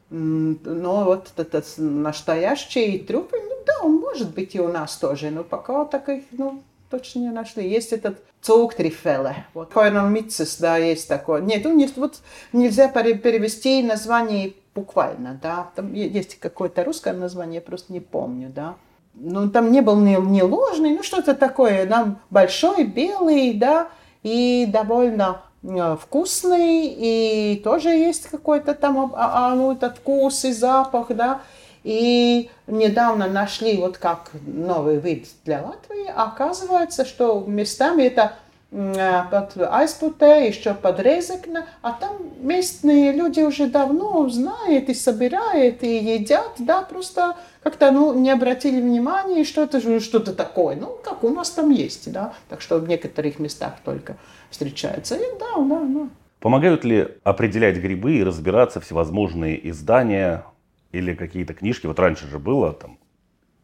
Но 0.09 1.03
вот 1.03 1.31
этот 1.37 1.65
настоящий 1.77 2.97
трюфель, 2.99 3.43
ну 3.47 3.55
да, 3.65 3.73
он 3.83 3.97
может 3.97 4.33
быть 4.33 4.55
и 4.55 4.59
у 4.59 4.67
нас 4.67 4.97
тоже, 4.97 5.29
но 5.29 5.43
пока 5.43 5.85
таких, 5.85 6.23
ну, 6.31 6.63
точно 6.89 7.19
не 7.19 7.29
нашли. 7.29 7.69
Есть 7.69 7.93
этот 7.93 8.19
цугтрифеле, 8.41 9.45
вот 9.53 9.71
койномицис, 9.71 10.57
да, 10.57 10.77
есть 10.77 11.07
такое. 11.07 11.41
Нет, 11.41 11.63
ну, 11.63 11.73
нет, 11.73 11.91
вот 11.95 12.21
нельзя 12.53 12.87
перевести 12.87 13.83
название 13.83 14.53
буквально, 14.73 15.39
да. 15.41 15.69
Там 15.75 15.93
есть 15.93 16.39
какое-то 16.39 16.83
русское 16.83 17.13
название, 17.13 17.55
я 17.55 17.61
просто 17.61 17.93
не 17.93 17.99
помню, 17.99 18.49
да. 18.49 18.75
Ну, 19.13 19.49
там 19.49 19.71
не 19.71 19.81
был 19.81 19.97
ни, 19.97 20.15
ни 20.15 20.41
ложный, 20.41 20.95
ну, 20.95 21.03
что-то 21.03 21.35
такое, 21.35 21.85
нам 21.85 22.19
большой, 22.29 22.85
белый, 22.85 23.53
да, 23.53 23.89
и 24.23 24.67
довольно 24.71 25.41
Э, 25.63 25.97
вкусный, 26.01 26.87
и 26.87 27.61
тоже 27.63 27.89
есть 27.89 28.29
какой-то 28.29 28.73
там 28.73 29.11
а, 29.15 29.49
а, 29.51 29.55
ну, 29.55 29.73
этот 29.73 29.97
вкус 29.97 30.45
и 30.45 30.53
запах, 30.53 31.07
да. 31.09 31.41
И 31.83 32.49
недавно 32.67 33.27
нашли 33.27 33.77
вот 33.77 33.97
как 33.97 34.31
новый 34.45 34.97
вид 34.97 35.27
для 35.45 35.61
Латвии. 35.61 36.11
Оказывается, 36.13 37.05
что 37.05 37.43
местами 37.45 38.03
это 38.03 38.33
под 38.71 39.57
Айспуте, 39.57 40.47
еще 40.47 40.75
под 40.75 40.99
Резекне, 40.99 41.65
а 41.81 41.91
там 41.91 42.17
местные 42.39 43.11
люди 43.11 43.41
уже 43.41 43.67
давно 43.67 44.29
знают 44.29 44.89
и 44.89 44.93
собирают, 44.93 45.81
и 45.81 45.97
едят, 45.97 46.53
да, 46.59 46.83
просто 46.83 47.35
как-то, 47.63 47.91
ну, 47.91 48.13
не 48.13 48.29
обратили 48.29 48.79
внимания, 48.79 49.43
что 49.43 49.63
это 49.63 49.99
что-то 49.99 50.33
такое, 50.33 50.75
ну, 50.75 50.97
как 51.03 51.23
у 51.23 51.29
нас 51.29 51.49
там 51.49 51.71
есть, 51.71 52.11
да, 52.11 52.33
так 52.47 52.61
что 52.61 52.77
в 52.77 52.87
некоторых 52.87 53.39
местах 53.39 53.73
только 53.83 54.17
встречается. 54.51 55.15
И 55.15 55.39
да, 55.39 55.55
да, 55.57 55.79
да. 55.81 56.09
Помогают 56.39 56.85
ли 56.85 57.07
определять 57.23 57.77
грибы 57.77 58.17
и 58.17 58.23
разбираться 58.23 58.79
всевозможные 58.79 59.69
издания 59.69 60.45
или 60.91 61.15
какие-то 61.15 61.53
книжки? 61.53 61.87
Вот 61.87 61.99
раньше 61.99 62.27
же 62.27 62.39
было 62.39 62.71
там. 62.71 62.97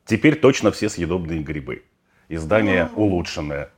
Теперь 0.06 0.36
точно 0.36 0.72
все 0.72 0.90
съедобные 0.90 1.42
грибы. 1.42 1.84
Издание 2.28 2.90
ну, 2.96 3.04
улучшенное. 3.04 3.70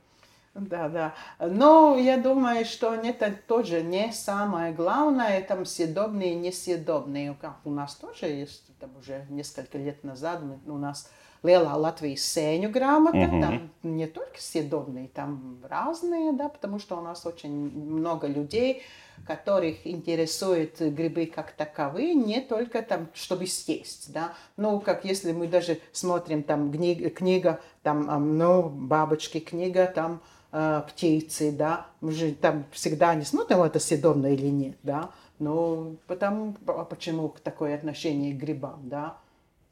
Да, 0.58 0.88
да. 0.88 1.14
Но 1.38 1.96
я 1.96 2.16
думаю, 2.18 2.64
что 2.64 2.94
это 2.94 3.32
тоже 3.46 3.82
не 3.82 4.12
самое 4.12 4.72
главное, 4.72 5.42
там 5.42 5.64
съедобные 5.64 6.32
и 6.32 6.36
несъедобные. 6.36 7.36
Как 7.40 7.58
у 7.64 7.70
нас 7.70 7.94
тоже 7.94 8.26
есть, 8.26 8.64
там 8.78 8.90
уже 8.98 9.26
несколько 9.30 9.78
лет 9.78 10.04
назад 10.04 10.42
мы, 10.42 10.58
у 10.72 10.78
нас 10.78 11.10
lielā 11.42 11.76
Латвijas 11.76 12.24
сеню 12.24 12.70
грамота, 12.70 13.16
угу. 13.18 13.40
там 13.40 13.70
не 13.84 14.06
только 14.06 14.40
съедобные, 14.40 15.08
там 15.08 15.58
разные, 15.62 16.32
да, 16.32 16.48
потому 16.48 16.78
что 16.78 16.98
у 16.98 17.00
нас 17.00 17.24
очень 17.26 17.50
много 17.50 18.26
людей 18.26 18.82
которых 19.26 19.86
интересуют 19.86 20.80
грибы 20.80 21.26
как 21.26 21.52
таковые, 21.52 22.14
не 22.14 22.40
только 22.40 22.82
там, 22.82 23.08
чтобы 23.14 23.46
съесть, 23.46 24.12
да. 24.12 24.32
Ну, 24.56 24.80
как 24.80 25.04
если 25.04 25.32
мы 25.32 25.48
даже 25.48 25.80
смотрим 25.92 26.42
там 26.42 26.72
книга 26.72 27.60
там, 27.82 28.38
ну, 28.38 28.68
бабочки, 28.68 29.40
книга 29.40 29.86
там, 29.86 30.20
э, 30.52 30.82
птицы, 30.88 31.52
да, 31.52 31.86
мы 32.00 32.12
же 32.12 32.32
там 32.32 32.64
всегда 32.72 33.14
не 33.14 33.24
смотрим, 33.24 33.62
это 33.62 33.78
съедобно 33.78 34.32
или 34.32 34.46
нет, 34.46 34.76
да, 34.82 35.10
ну, 35.38 35.96
потому, 36.06 36.56
а 36.66 36.84
почему 36.84 37.34
такое 37.42 37.74
отношение 37.74 38.34
к 38.34 38.38
грибам, 38.38 38.80
да, 38.84 39.16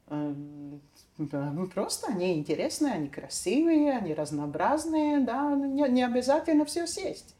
эм, 0.08 0.80
Просто 1.74 2.08
они 2.08 2.34
интересные, 2.34 2.92
они 2.92 3.08
красивые, 3.08 3.92
они 3.92 4.12
разнообразные, 4.12 5.20
да, 5.20 5.54
не, 5.54 5.88
не 5.88 6.02
обязательно 6.02 6.66
все 6.66 6.86
съесть. 6.86 7.34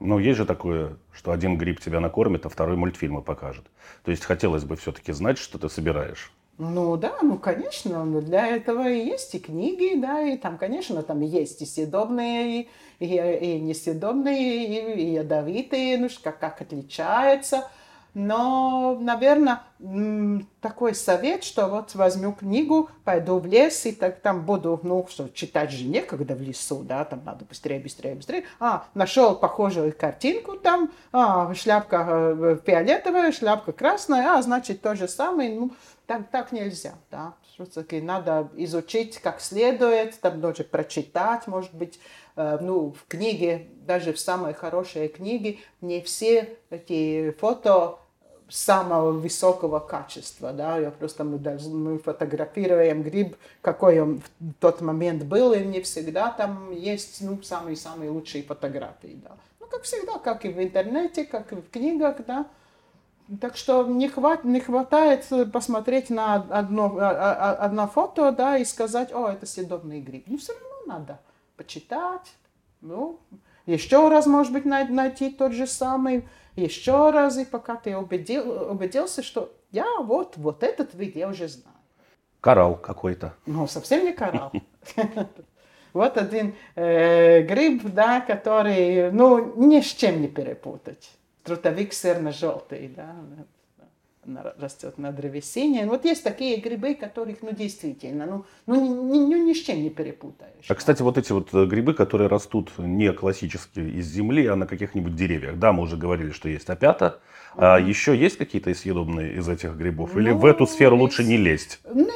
Ну, 0.00 0.18
есть 0.18 0.38
же 0.38 0.44
такое, 0.44 0.96
что 1.12 1.32
один 1.32 1.56
гриб 1.58 1.80
тебя 1.80 2.00
накормит, 2.00 2.46
а 2.46 2.48
второй 2.48 2.76
мультфильмы 2.76 3.22
покажет. 3.22 3.66
То 4.04 4.10
есть 4.10 4.24
хотелось 4.24 4.64
бы 4.64 4.76
все-таки 4.76 5.12
знать, 5.12 5.38
что 5.38 5.58
ты 5.58 5.68
собираешь. 5.68 6.32
Ну 6.58 6.96
да, 6.96 7.16
ну 7.22 7.38
конечно, 7.38 8.04
для 8.20 8.48
этого 8.48 8.88
и 8.88 9.06
есть 9.06 9.32
и 9.32 9.38
книги, 9.38 9.96
да, 9.96 10.22
и 10.22 10.36
там, 10.36 10.58
конечно, 10.58 11.04
там 11.04 11.20
есть 11.20 11.62
и 11.62 11.66
съедобные, 11.66 12.62
и, 12.62 12.68
и, 12.98 13.06
и 13.06 13.60
несъедобные, 13.60 14.66
и, 14.66 15.02
и 15.02 15.12
ядовитые, 15.12 15.98
ну 15.98 16.08
как, 16.20 16.40
как 16.40 16.60
отличается. 16.60 17.68
Но, 18.14 18.98
наверное, 19.00 19.62
такой 20.60 20.96
совет, 20.96 21.44
что 21.44 21.68
вот 21.68 21.94
возьму 21.94 22.32
книгу, 22.32 22.90
пойду 23.04 23.38
в 23.38 23.46
лес 23.46 23.86
и 23.86 23.92
так 23.92 24.20
там 24.20 24.44
буду, 24.44 24.80
ну, 24.82 25.06
что 25.08 25.28
читать 25.28 25.70
же 25.70 25.84
некогда 25.84 26.34
в 26.34 26.42
лесу, 26.42 26.82
да, 26.82 27.04
там 27.04 27.22
надо 27.24 27.44
быстрее, 27.44 27.78
быстрее, 27.78 28.16
быстрее. 28.16 28.44
А, 28.58 28.86
нашел 28.94 29.36
похожую 29.36 29.94
картинку 29.96 30.56
там, 30.56 30.90
а, 31.12 31.54
шляпка 31.54 32.06
э, 32.08 32.58
фиолетовая, 32.66 33.30
шляпка 33.30 33.70
красная, 33.70 34.36
а, 34.36 34.42
значит, 34.42 34.80
то 34.80 34.96
же 34.96 35.06
самое, 35.06 35.54
ну, 35.54 35.70
так, 36.08 36.30
так 36.30 36.52
нельзя, 36.52 36.94
да. 37.10 37.34
Все-таки 37.52 38.00
надо 38.00 38.48
изучить 38.56 39.18
как 39.18 39.42
следует, 39.42 40.18
там 40.20 40.40
даже 40.40 40.64
прочитать, 40.64 41.46
может 41.46 41.74
быть, 41.74 42.00
э, 42.34 42.58
ну, 42.62 42.92
в 42.92 43.06
книге, 43.06 43.68
даже 43.86 44.14
в 44.14 44.18
самой 44.18 44.54
хорошей 44.54 45.08
книге, 45.08 45.58
не 45.82 46.00
все 46.00 46.56
эти 46.70 47.30
фото 47.38 47.98
самого 48.48 49.12
высокого 49.12 49.80
качества, 49.80 50.54
да, 50.54 50.78
я 50.78 50.90
просто 50.90 51.24
мы, 51.24 51.38
даже, 51.38 51.68
мы 51.68 51.98
фотографируем 51.98 53.02
гриб, 53.02 53.36
какой 53.60 54.00
он 54.00 54.22
в 54.40 54.54
тот 54.60 54.80
момент 54.80 55.24
был, 55.24 55.52
и 55.52 55.62
не 55.62 55.82
всегда 55.82 56.30
там 56.30 56.72
есть, 56.72 57.20
ну, 57.20 57.42
самые-самые 57.42 58.08
лучшие 58.08 58.44
фотографии, 58.44 59.20
да. 59.22 59.36
Ну, 59.60 59.66
как 59.66 59.82
всегда, 59.82 60.18
как 60.18 60.46
и 60.46 60.48
в 60.48 60.62
интернете, 60.62 61.24
как 61.24 61.52
и 61.52 61.56
в 61.56 61.68
книгах, 61.68 62.24
да. 62.26 62.46
Так 63.40 63.56
что 63.56 63.86
не, 63.86 64.08
хват, 64.08 64.44
не 64.44 64.58
хватает 64.58 65.26
посмотреть 65.52 66.08
на 66.08 66.36
одно, 66.36 66.96
а, 66.98 67.10
а, 67.10 67.52
одно 67.56 67.86
фото, 67.86 68.32
да, 68.32 68.56
и 68.56 68.64
сказать, 68.64 69.12
о, 69.12 69.28
это 69.28 69.44
съедобный 69.44 70.00
гриб. 70.00 70.24
Ну, 70.26 70.38
все 70.38 70.54
равно 70.54 70.98
надо 70.98 71.20
почитать, 71.56 72.32
ну, 72.80 73.20
еще 73.66 74.08
раз, 74.08 74.26
может 74.26 74.52
быть, 74.52 74.64
найти 74.64 75.30
тот 75.30 75.52
же 75.52 75.66
самый 75.66 76.26
еще 76.56 77.10
раз, 77.10 77.36
и 77.36 77.44
пока 77.44 77.76
ты 77.76 77.96
убедил, 77.96 78.70
убедился, 78.70 79.22
что 79.22 79.52
я 79.72 80.00
вот, 80.00 80.38
вот 80.38 80.62
этот 80.62 80.94
вид 80.94 81.14
я 81.14 81.28
уже 81.28 81.48
знаю. 81.48 81.76
Коралл 82.40 82.76
какой-то. 82.76 83.34
Ну, 83.44 83.66
совсем 83.66 84.04
не 84.04 84.12
коралл. 84.12 84.52
Вот 85.94 86.18
один 86.18 86.54
э, 86.76 87.42
гриб, 87.42 87.82
да, 87.92 88.20
который, 88.20 89.10
ну, 89.10 89.54
ни 89.56 89.80
с 89.80 89.86
чем 89.86 90.20
не 90.20 90.28
перепутать. 90.28 91.10
Трутовик 91.48 91.94
серно-желтый, 91.94 92.88
да 92.94 93.14
растет 94.58 94.98
на 94.98 95.10
древесине. 95.10 95.86
Вот 95.86 96.04
есть 96.04 96.22
такие 96.22 96.60
грибы, 96.60 96.94
которых, 96.94 97.38
ну, 97.40 97.52
действительно, 97.52 98.26
ну, 98.26 98.44
ну 98.66 99.10
ни, 99.10 99.16
ни, 99.16 99.38
ни 99.38 99.54
с 99.54 99.62
чем 99.62 99.82
не 99.82 99.88
перепутаешь. 99.88 100.66
А, 100.68 100.74
кстати, 100.74 101.00
вот 101.00 101.16
эти 101.16 101.32
вот 101.32 101.48
э, 101.54 101.64
грибы, 101.64 101.94
которые 101.94 102.28
растут 102.28 102.70
не 102.76 103.10
классически 103.14 103.80
из 103.80 104.06
земли, 104.06 104.46
а 104.46 104.56
на 104.56 104.66
каких-нибудь 104.66 105.16
деревьях. 105.16 105.58
Да, 105.58 105.72
мы 105.72 105.84
уже 105.84 105.96
говорили, 105.96 106.30
что 106.32 106.50
есть 106.50 106.68
опята. 106.68 107.20
А 107.56 107.78
еще 107.78 108.14
есть 108.14 108.36
какие-то 108.36 108.74
съедобные 108.74 109.34
из 109.34 109.48
этих 109.48 109.74
грибов? 109.76 110.14
Или 110.16 110.30
ну, 110.30 110.38
в 110.38 110.44
эту 110.44 110.66
сферу 110.66 110.96
есть... 110.96 111.02
лучше 111.02 111.24
не 111.24 111.38
лезть? 111.38 111.80
Нет, 111.90 112.06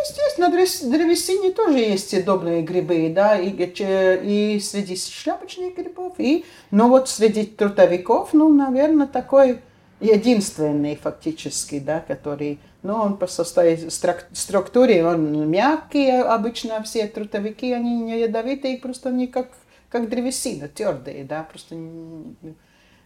есть. 0.00 0.38
На 0.38 0.48
древесине 0.50 1.52
тоже 1.52 1.78
есть 1.78 2.10
съедобные 2.10 2.62
грибы, 2.62 3.10
да, 3.14 3.38
и, 3.38 3.50
и 3.50 4.60
среди 4.60 4.96
шляпочных 4.96 5.76
грибов, 5.76 6.14
и, 6.18 6.44
но 6.70 6.88
вот 6.88 7.08
среди 7.08 7.44
трутовиков, 7.44 8.32
ну, 8.32 8.48
наверное, 8.48 9.06
такой 9.06 9.60
единственный 10.00 10.96
фактически, 10.96 11.78
да, 11.78 12.00
который, 12.00 12.58
ну, 12.82 12.94
он 12.94 13.16
по 13.16 13.26
своей 13.26 13.90
структуре, 13.90 15.04
он 15.04 15.48
мягкий, 15.50 16.10
обычно 16.10 16.82
все 16.82 17.06
трутовики, 17.06 17.72
они 17.72 18.00
не 18.00 18.20
ядовитые, 18.20 18.78
просто 18.78 19.10
они 19.10 19.26
как, 19.26 19.48
как 19.90 20.08
древесина, 20.08 20.68
твердые, 20.68 21.24
да, 21.24 21.42
просто 21.42 21.76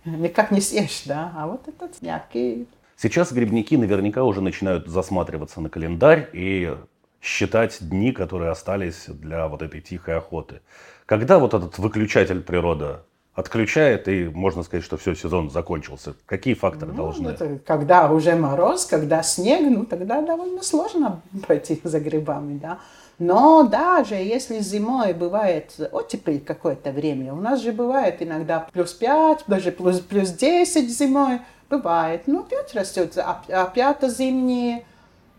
никак 0.04 0.50
не 0.50 0.60
съешь, 0.60 1.02
да, 1.06 1.32
а 1.36 1.46
вот 1.46 1.66
этот 1.68 2.00
мягкий. 2.00 2.68
Сейчас 2.96 3.32
грибники 3.32 3.76
наверняка 3.76 4.24
уже 4.24 4.40
начинают 4.40 4.86
засматриваться 4.88 5.60
на 5.60 5.68
календарь 5.68 6.28
и 6.32 6.74
считать 7.20 7.78
дни, 7.80 8.12
которые 8.12 8.50
остались 8.50 9.06
для 9.08 9.48
вот 9.48 9.62
этой 9.62 9.80
тихой 9.80 10.16
охоты. 10.16 10.60
Когда 11.06 11.38
вот 11.38 11.54
этот 11.54 11.78
выключатель 11.78 12.40
природа 12.40 13.04
отключает, 13.34 14.06
и 14.08 14.28
можно 14.28 14.62
сказать, 14.62 14.84
что 14.84 14.96
все, 14.96 15.14
сезон 15.14 15.50
закончился. 15.50 16.14
Какие 16.24 16.54
факторы 16.54 16.92
ну, 16.92 16.96
должны? 16.96 17.28
Это, 17.30 17.58
когда 17.66 18.10
уже 18.10 18.36
мороз, 18.36 18.86
когда 18.86 19.22
снег, 19.22 19.62
ну 19.68 19.84
тогда 19.84 20.22
довольно 20.22 20.62
сложно 20.62 21.20
пойти 21.48 21.80
за 21.82 21.98
грибами, 21.98 22.58
да. 22.58 22.78
Но 23.18 23.62
даже 23.62 24.14
если 24.16 24.58
зимой 24.58 25.12
бывает 25.12 25.72
оттепель 25.92 26.40
какое-то 26.40 26.90
время, 26.90 27.32
у 27.32 27.40
нас 27.40 27.60
же 27.60 27.72
бывает 27.72 28.20
иногда 28.20 28.66
плюс 28.72 28.92
5, 28.92 29.44
даже 29.46 29.70
плюс, 29.70 30.00
плюс 30.00 30.30
10 30.30 30.90
зимой, 30.90 31.40
бывает. 31.68 32.22
Ну, 32.26 32.40
опять 32.40 32.74
растет, 32.74 33.16
опять 33.16 34.02
зимние, 34.10 34.84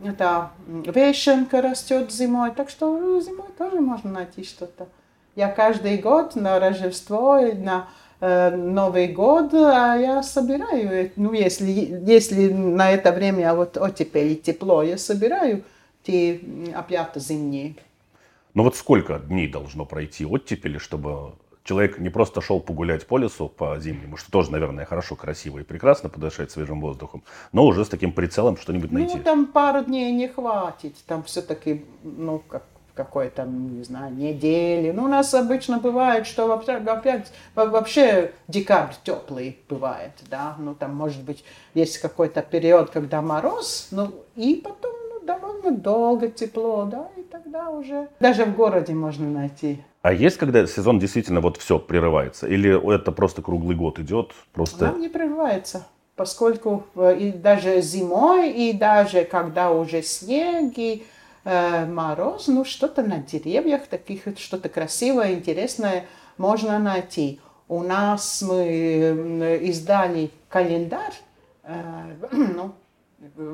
это 0.04 0.52
вешенка 0.68 1.62
растет 1.62 2.12
зимой, 2.12 2.52
так 2.52 2.70
что 2.70 2.98
ну, 2.98 3.22
зимой 3.22 3.48
тоже 3.58 3.80
можно 3.80 4.12
найти 4.12 4.44
что-то. 4.44 4.88
Я 5.36 5.50
каждый 5.50 5.98
год 5.98 6.36
на 6.36 6.60
Рождество 6.60 7.38
и 7.40 7.54
на 7.54 7.88
э, 8.20 8.56
Новый 8.56 9.08
год 9.08 9.54
а 9.54 9.96
я 9.96 10.24
собираю, 10.24 11.12
ну, 11.16 11.34
если, 11.34 11.66
если 12.06 12.50
на 12.50 12.92
это 12.92 13.12
время 13.12 13.54
вот 13.54 13.78
оттепель 13.78 14.36
тепло, 14.36 14.84
я 14.84 14.98
собираю 14.98 15.64
те 16.04 16.40
опята 16.74 17.20
зимние. 17.20 17.76
Ну 18.54 18.64
вот 18.64 18.78
сколько 18.78 19.20
дней 19.20 19.50
должно 19.50 19.86
пройти 19.86 20.26
оттепели, 20.26 20.78
чтобы 20.78 21.34
человек 21.66 21.98
не 22.00 22.10
просто 22.10 22.40
шел 22.40 22.62
погулять 22.62 23.06
по 23.06 23.18
лесу 23.18 23.50
по 23.50 23.78
зимнему, 23.80 24.16
что 24.16 24.32
тоже, 24.32 24.52
наверное, 24.52 24.86
хорошо, 24.86 25.16
красиво 25.16 25.60
и 25.60 25.64
прекрасно 25.64 26.08
подышать 26.08 26.52
свежим 26.52 26.80
воздухом, 26.80 27.24
но 27.52 27.66
уже 27.66 27.84
с 27.84 27.90
таким 27.90 28.14
прицелом 28.14 28.56
что-нибудь 28.56 28.92
ну, 28.92 29.00
найти. 29.00 29.18
Ну, 29.18 29.24
там 29.24 29.48
пару 29.48 29.84
дней 29.84 30.14
не 30.14 30.30
хватит, 30.30 30.96
там 31.06 31.24
все-таки, 31.24 31.84
ну, 32.04 32.42
как 32.48 32.64
какой-то, 32.94 33.44
не 33.44 33.84
знаю, 33.84 34.16
недели. 34.16 34.92
Ну, 34.92 35.04
у 35.04 35.08
нас 35.10 35.34
обычно 35.34 35.80
бывает, 35.80 36.26
что 36.26 36.52
опять, 36.54 37.32
вообще 37.54 38.32
декабрь 38.48 38.94
теплый 39.04 39.60
бывает, 39.68 40.12
да, 40.30 40.56
ну, 40.58 40.74
там, 40.74 40.96
может 40.96 41.22
быть, 41.24 41.44
есть 41.74 41.98
какой-то 41.98 42.42
период, 42.42 42.92
когда 42.92 43.22
мороз, 43.22 43.90
ну, 43.92 44.14
и 44.38 44.56
потом 44.56 44.94
ну, 45.10 45.20
довольно 45.26 45.72
долго 45.72 46.30
тепло, 46.30 46.86
да, 46.86 47.10
и 47.18 47.24
тогда 47.24 47.70
уже 47.70 48.08
даже 48.22 48.46
в 48.46 48.56
городе 48.56 48.94
можно 48.94 49.30
найти. 49.30 49.84
А 50.06 50.14
есть, 50.14 50.38
когда 50.38 50.68
сезон 50.68 51.00
действительно 51.00 51.42
вот 51.42 51.58
все 51.58 51.80
прерывается? 51.80 52.46
Или 52.46 52.96
это 52.96 53.12
просто 53.12 53.42
круглый 53.42 53.76
год 53.76 53.98
идет? 53.98 54.34
Просто... 54.54 54.92
Он 54.92 55.02
не 55.02 55.10
прерывается 55.10 55.88
поскольку 56.16 56.86
э, 56.96 57.18
и 57.18 57.32
даже 57.32 57.82
зимой, 57.82 58.52
и 58.52 58.72
даже 58.72 59.26
когда 59.26 59.72
уже 59.72 60.02
снег, 60.02 60.74
и 60.78 61.06
э, 61.44 61.86
мороз, 61.86 62.48
ну 62.48 62.64
что-то 62.64 63.02
на 63.02 63.18
деревьях, 63.18 63.88
таких 63.88 64.22
что-то 64.38 64.70
красивое, 64.70 65.34
интересное 65.34 66.06
можно 66.38 66.80
найти. 66.80 67.42
У 67.68 67.82
нас 67.82 68.42
мы 68.42 69.60
издали 69.64 70.32
календарь 70.50 71.16
э, 71.64 72.16
ну, 72.32 72.76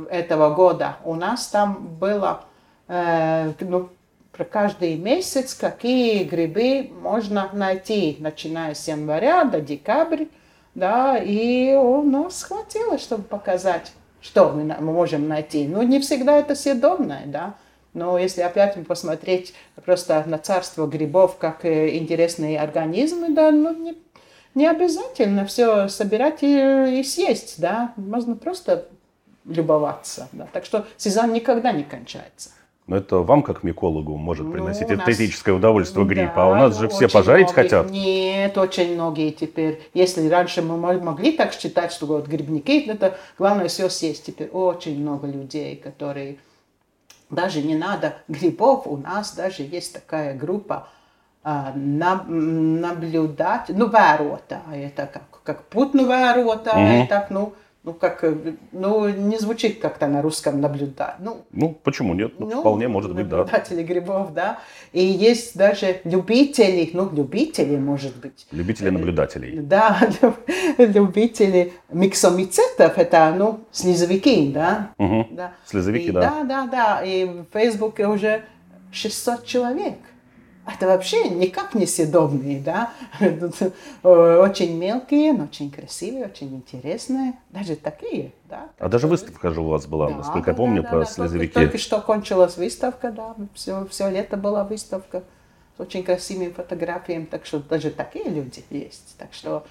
этого 0.09 0.53
года. 0.53 0.97
У 1.03 1.15
нас 1.15 1.47
там 1.47 1.87
было 1.99 2.43
э, 2.87 3.53
ну, 3.61 3.89
про 4.31 4.45
каждый 4.45 4.95
месяц, 4.95 5.53
какие 5.53 6.23
грибы 6.23 6.89
можно 7.01 7.49
найти, 7.53 8.17
начиная 8.19 8.73
с 8.73 8.87
января 8.87 9.43
до 9.43 9.61
декабря. 9.61 10.27
Да, 10.73 11.17
и 11.17 11.73
у 11.73 12.01
нас 12.01 12.43
хватило, 12.43 12.97
чтобы 12.97 13.23
показать, 13.23 13.91
что 14.21 14.51
мы 14.51 14.63
можем 14.79 15.27
найти. 15.27 15.67
Но 15.67 15.83
не 15.83 15.99
всегда 15.99 16.37
это 16.37 16.55
съедобное, 16.55 17.23
да. 17.25 17.55
Но 17.93 18.17
если 18.17 18.41
опять 18.41 18.75
посмотреть 18.87 19.53
просто 19.83 20.23
на 20.25 20.37
царство 20.37 20.87
грибов 20.87 21.35
как 21.37 21.65
э, 21.65 21.97
интересные 21.97 22.57
организмы, 22.57 23.33
да, 23.33 23.51
ну, 23.51 23.75
не, 23.75 23.97
не 24.55 24.65
обязательно 24.65 25.45
все 25.45 25.89
собирать 25.89 26.41
и, 26.41 26.99
и 26.99 27.03
съесть, 27.03 27.59
да, 27.59 27.93
можно 27.97 28.37
просто 28.37 28.87
любоваться, 29.43 30.29
да. 30.31 30.47
Так 30.53 30.63
что 30.63 30.85
сезон 30.95 31.33
никогда 31.33 31.73
не 31.73 31.83
кончается. 31.83 32.51
Но 32.87 32.97
это 32.97 33.17
вам, 33.17 33.43
как 33.43 33.63
микологу, 33.63 34.17
может 34.17 34.47
ну, 34.47 34.53
приносить 34.53 34.89
нас... 34.89 35.07
эстетическое 35.07 35.55
удовольствие 35.55 36.05
грипп. 36.05 36.31
Да, 36.35 36.43
а 36.43 36.47
у 36.47 36.55
нас 36.55 36.77
же 36.77 36.89
все 36.89 37.07
пожарить 37.07 37.47
многие... 37.47 37.63
хотят. 37.63 37.89
Нет, 37.89 38.57
очень 38.57 38.95
многие 38.95 39.31
теперь. 39.31 39.81
Если 39.93 40.27
раньше 40.27 40.61
мы 40.61 40.77
могли 40.77 41.31
так 41.31 41.53
считать, 41.53 41.91
что 41.91 42.05
вот 42.05 42.27
грибники, 42.27 42.89
это 42.89 43.17
главное 43.37 43.67
все 43.67 43.89
съесть. 43.89 44.25
Теперь 44.25 44.49
очень 44.49 44.99
много 44.99 45.27
людей, 45.27 45.75
которые 45.75 46.37
даже 47.29 47.61
не 47.61 47.75
надо 47.75 48.15
грибов. 48.27 48.87
У 48.87 48.97
нас 48.97 49.35
даже 49.35 49.63
есть 49.63 49.93
такая 49.93 50.33
группа 50.35 50.87
а, 51.43 51.73
наблюдать, 51.75 53.69
ну, 53.69 53.87
vērotāji, 53.87 54.85
это 54.85 55.07
как, 55.07 55.41
как 55.43 55.63
путну 55.69 56.05
vērotāji, 56.05 57.01
mm-hmm. 57.01 57.07
так, 57.07 57.31
ну, 57.31 57.53
ну, 57.83 57.93
как, 57.93 58.23
ну, 58.71 59.09
не 59.09 59.39
звучит 59.39 59.79
как-то 59.79 60.07
на 60.07 60.21
русском 60.21 60.61
наблюдать. 60.61 61.15
Ну, 61.19 61.45
ну 61.51 61.69
почему 61.83 62.13
нет? 62.13 62.33
Ну, 62.37 62.47
ну, 62.47 62.59
вполне 62.59 62.87
может 62.87 63.15
быть, 63.15 63.27
да. 63.27 63.37
Наблюдатели 63.37 63.81
грибов, 63.81 64.33
да. 64.33 64.59
И 64.93 65.03
есть 65.03 65.57
даже 65.57 65.99
любители, 66.03 66.91
ну, 66.93 67.09
любители, 67.11 67.77
может 67.77 68.15
быть. 68.17 68.45
Любители 68.51 68.91
наблюдателей. 68.91 69.59
Да, 69.61 69.99
любители 70.77 71.73
миксомицетов, 71.89 72.99
это, 72.99 73.33
ну, 73.35 73.61
слезовики, 73.71 74.51
да. 74.51 74.91
Угу. 74.99 75.29
да. 75.31 75.53
Слезовики, 75.65 76.09
и, 76.09 76.11
да. 76.11 76.21
Да, 76.21 76.43
да, 76.43 76.67
да. 76.67 77.01
И 77.03 77.25
в 77.25 77.45
Фейсбуке 77.51 78.07
уже 78.07 78.43
600 78.91 79.43
человек 79.45 79.97
это 80.73 80.87
вообще 80.87 81.29
никак 81.29 81.73
не 81.75 81.85
съедобные, 81.85 82.59
да, 82.59 82.91
очень 83.21 84.77
мелкие, 84.77 85.33
но 85.33 85.45
очень 85.45 85.71
красивые, 85.71 86.25
очень 86.25 86.55
интересные, 86.55 87.33
даже 87.49 87.75
такие, 87.75 88.33
да. 88.49 88.69
А 88.79 88.89
даже 88.89 89.07
выставка 89.07 89.51
же 89.51 89.61
у 89.61 89.67
вас 89.67 89.85
была, 89.85 90.09
да, 90.09 90.17
насколько 90.17 90.47
да, 90.47 90.51
я 90.51 90.55
помню, 90.57 90.83
да, 90.83 90.89
про 90.89 90.99
да, 90.99 91.05
слезовики. 91.05 91.53
Только, 91.53 91.67
только 91.67 91.77
что 91.77 92.01
кончилась 92.01 92.57
выставка, 92.57 93.11
да, 93.11 93.35
все, 93.53 93.85
все 93.89 94.09
лето 94.09 94.37
была 94.37 94.63
выставка 94.63 95.23
с 95.77 95.79
очень 95.79 96.03
красивыми 96.03 96.51
фотографиями, 96.51 97.25
так 97.25 97.45
что 97.45 97.59
даже 97.59 97.91
такие 97.91 98.29
люди 98.29 98.63
есть, 98.69 99.15
так 99.17 99.33
что 99.33 99.65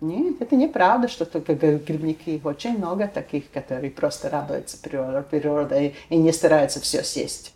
нет, 0.00 0.42
это 0.42 0.56
неправда, 0.56 1.06
что 1.06 1.24
только 1.24 1.54
грибники. 1.54 2.40
Очень 2.42 2.78
много 2.78 3.06
таких, 3.06 3.48
которые 3.52 3.92
просто 3.92 4.28
радуются 4.28 4.76
природой 4.76 5.94
и 6.08 6.16
не 6.16 6.32
стараются 6.32 6.80
все 6.80 7.04
съесть. 7.04 7.54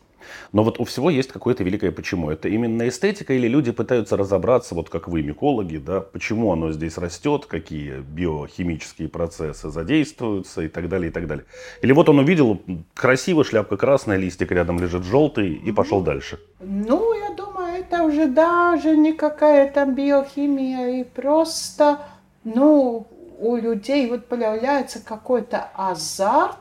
Но 0.53 0.63
вот 0.63 0.81
у 0.81 0.85
всего 0.85 1.11
есть 1.11 1.33
какое-то 1.33 1.65
великое 1.65 1.91
почему. 1.91 2.31
Это 2.31 2.49
именно 2.49 2.89
эстетика 2.89 3.33
или 3.35 3.49
люди 3.49 3.73
пытаются 3.73 4.17
разобраться, 4.17 4.75
вот 4.75 4.91
как 4.91 5.09
вы, 5.09 5.23
микологи, 5.23 5.79
да, 5.79 6.01
почему 6.01 6.53
оно 6.53 6.73
здесь 6.73 6.99
растет, 6.99 7.47
какие 7.47 8.01
биохимические 8.01 9.09
процессы 9.09 9.71
задействуются 9.71 10.63
и 10.63 10.69
так 10.69 10.89
далее, 10.89 11.11
и 11.11 11.13
так 11.13 11.27
далее. 11.27 11.45
Или 11.83 11.93
вот 11.93 12.09
он 12.09 12.19
увидел, 12.19 12.61
красиво, 12.95 13.45
шляпка 13.45 13.77
красная, 13.77 14.17
листик 14.17 14.53
рядом 14.53 14.79
лежит 14.79 15.05
желтый 15.05 15.55
и 15.55 15.73
пошел 15.73 16.01
дальше. 16.01 16.39
Ну, 16.61 17.15
я 17.15 17.35
думаю, 17.35 17.81
это 17.81 18.03
уже 18.03 18.27
даже 18.27 18.97
не 18.97 19.13
какая-то 19.13 19.87
биохимия, 19.87 21.01
и 21.01 21.05
просто, 21.05 22.01
ну, 22.45 23.07
у 23.39 23.57
людей 23.57 24.09
вот 24.09 24.27
появляется 24.27 25.05
какой-то 25.05 25.69
азарт, 25.75 26.57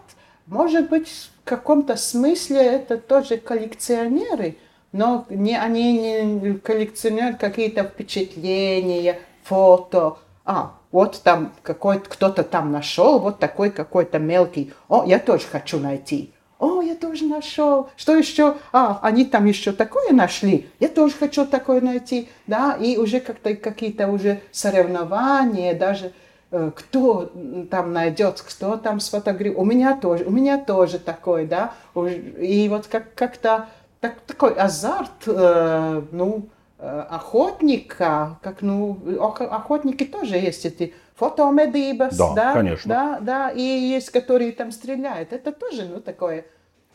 может 0.48 0.90
быть, 0.90 1.08
в 1.44 1.50
каком-то 1.50 1.96
смысле 1.96 2.62
это 2.62 2.98
тоже 2.98 3.38
коллекционеры, 3.38 4.58
но 4.92 5.26
не, 5.30 5.58
они 5.58 6.24
не 6.24 6.54
коллекционируют 6.58 7.38
какие-то 7.38 7.84
впечатления, 7.84 9.20
фото. 9.44 10.18
А, 10.46 10.74
вот 10.92 11.22
там 11.24 11.54
какой-то 11.64 12.10
кто-то 12.10 12.44
там 12.44 12.72
нашел, 12.72 13.20
вот 13.20 13.40
такой 13.40 13.72
какой-то 13.72 14.20
мелкий. 14.20 14.74
О, 14.88 15.04
я 15.06 15.20
тоже 15.20 15.46
хочу 15.52 15.80
найти. 15.80 16.32
О, 16.58 16.82
я 16.82 16.96
тоже 16.96 17.26
нашел. 17.26 17.90
Что 17.98 18.16
еще? 18.16 18.56
А, 18.72 19.00
они 19.02 19.26
там 19.26 19.46
еще 19.46 19.74
такое 19.74 20.12
нашли. 20.14 20.70
Я 20.80 20.88
тоже 20.88 21.14
хочу 21.14 21.46
такое 21.46 21.82
найти. 21.82 22.30
Да, 22.48 22.78
и 22.80 22.98
уже 22.98 23.20
как-то 23.20 23.56
какие-то 23.56 24.08
уже 24.08 24.42
соревнования, 24.52 25.74
даже 25.74 26.14
кто 26.50 27.32
там 27.72 27.92
найдет, 27.92 28.42
кто 28.42 28.78
там 28.78 29.00
сфотографирует. 29.00 29.58
У 29.60 29.66
меня 29.66 29.98
тоже, 29.98 30.26
у 30.26 30.32
меня 30.32 30.58
тоже 30.58 31.00
такой, 31.00 31.46
да. 31.46 31.74
И 31.96 32.68
вот 32.70 32.88
как, 32.88 33.14
как-то 33.16 33.68
так, 34.00 34.20
такой 34.22 34.54
азарт, 34.54 35.28
э, 35.28 36.02
ну, 36.12 36.48
э, 36.78 37.06
охотника, 37.10 38.38
как, 38.42 38.62
ну, 38.62 39.00
охотники 39.20 40.06
тоже 40.06 40.36
есть 40.36 40.66
эти 40.66 40.94
фотомедибас, 41.16 42.16
да, 42.18 42.34
да, 42.34 42.54
конечно. 42.54 42.90
да, 42.90 43.20
да, 43.20 43.50
и 43.50 43.62
есть, 43.62 44.12
которые 44.12 44.52
там 44.52 44.72
стреляют. 44.72 45.34
Это 45.34 45.52
тоже, 45.52 45.86
ну, 45.86 46.02
такое 46.02 46.46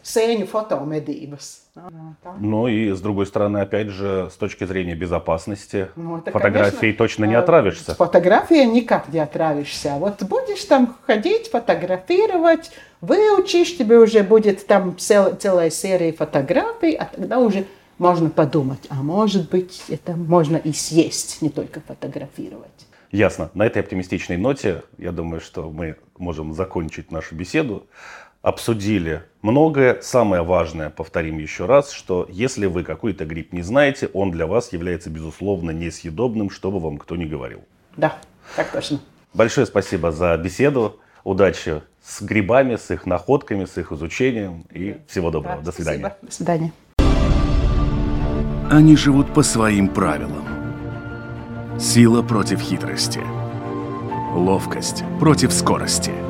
сēņu 0.02 0.46
fotomedības. 0.46 1.60
Ну 2.40 2.68
и 2.68 2.90
с 2.92 3.00
другой 3.00 3.26
стороны, 3.26 3.58
опять 3.58 3.88
же, 3.88 4.28
с 4.30 4.36
точки 4.36 4.64
зрения 4.64 4.94
безопасности, 4.94 5.88
ну, 5.96 6.18
это, 6.18 6.30
фотографией 6.30 6.80
конечно, 6.80 6.98
точно 6.98 7.24
не 7.24 7.34
отравишься. 7.34 7.94
Фотография 7.94 8.66
никак 8.66 9.08
не 9.12 9.20
отравишься. 9.20 9.96
Вот 9.98 10.22
будешь 10.22 10.64
там 10.64 10.96
ходить, 11.06 11.48
фотографировать, 11.48 12.70
выучишь, 13.00 13.76
тебе 13.76 13.98
уже 13.98 14.22
будет 14.22 14.66
там 14.66 14.98
цел, 14.98 15.34
целая 15.36 15.70
серия 15.70 16.12
фотографий, 16.12 16.94
а 16.94 17.04
тогда 17.04 17.38
уже 17.38 17.66
можно 17.98 18.30
подумать, 18.30 18.86
а 18.88 18.96
может 18.96 19.50
быть, 19.50 19.82
это 19.88 20.16
можно 20.16 20.56
и 20.56 20.72
съесть, 20.72 21.42
не 21.42 21.50
только 21.50 21.80
фотографировать. 21.80 22.70
Ясно. 23.12 23.50
На 23.54 23.66
этой 23.66 23.82
оптимистичной 23.82 24.36
ноте, 24.36 24.84
я 24.96 25.12
думаю, 25.12 25.40
что 25.40 25.68
мы 25.68 25.96
можем 26.16 26.54
закончить 26.54 27.10
нашу 27.10 27.34
беседу 27.34 27.86
обсудили 28.42 29.22
многое. 29.42 30.00
Самое 30.00 30.42
важное, 30.42 30.90
повторим 30.90 31.38
еще 31.38 31.66
раз, 31.66 31.90
что 31.92 32.26
если 32.30 32.66
вы 32.66 32.82
какой-то 32.84 33.24
гриб 33.24 33.52
не 33.52 33.62
знаете, 33.62 34.08
он 34.12 34.30
для 34.30 34.46
вас 34.46 34.72
является, 34.72 35.10
безусловно, 35.10 35.70
несъедобным, 35.70 36.50
что 36.50 36.70
бы 36.70 36.80
вам 36.80 36.98
кто 36.98 37.16
ни 37.16 37.24
говорил. 37.24 37.62
Да, 37.96 38.16
так 38.56 38.70
точно. 38.70 39.00
Большое 39.34 39.66
спасибо 39.66 40.12
за 40.12 40.36
беседу. 40.36 40.98
Удачи 41.22 41.82
с 42.02 42.22
грибами, 42.22 42.76
с 42.76 42.90
их 42.90 43.04
находками, 43.06 43.66
с 43.66 43.76
их 43.76 43.92
изучением. 43.92 44.64
И 44.72 44.96
всего 45.06 45.30
доброго. 45.30 45.58
Да, 45.58 45.64
До 45.64 45.72
свидания. 45.72 46.00
Спасибо. 46.00 46.26
До 46.26 46.32
свидания. 46.32 46.72
Они 48.70 48.96
живут 48.96 49.34
по 49.34 49.42
своим 49.42 49.88
правилам. 49.88 50.46
Сила 51.78 52.22
против 52.22 52.60
хитрости. 52.60 53.20
Ловкость 54.34 55.02
против 55.18 55.52
скорости– 55.52 56.12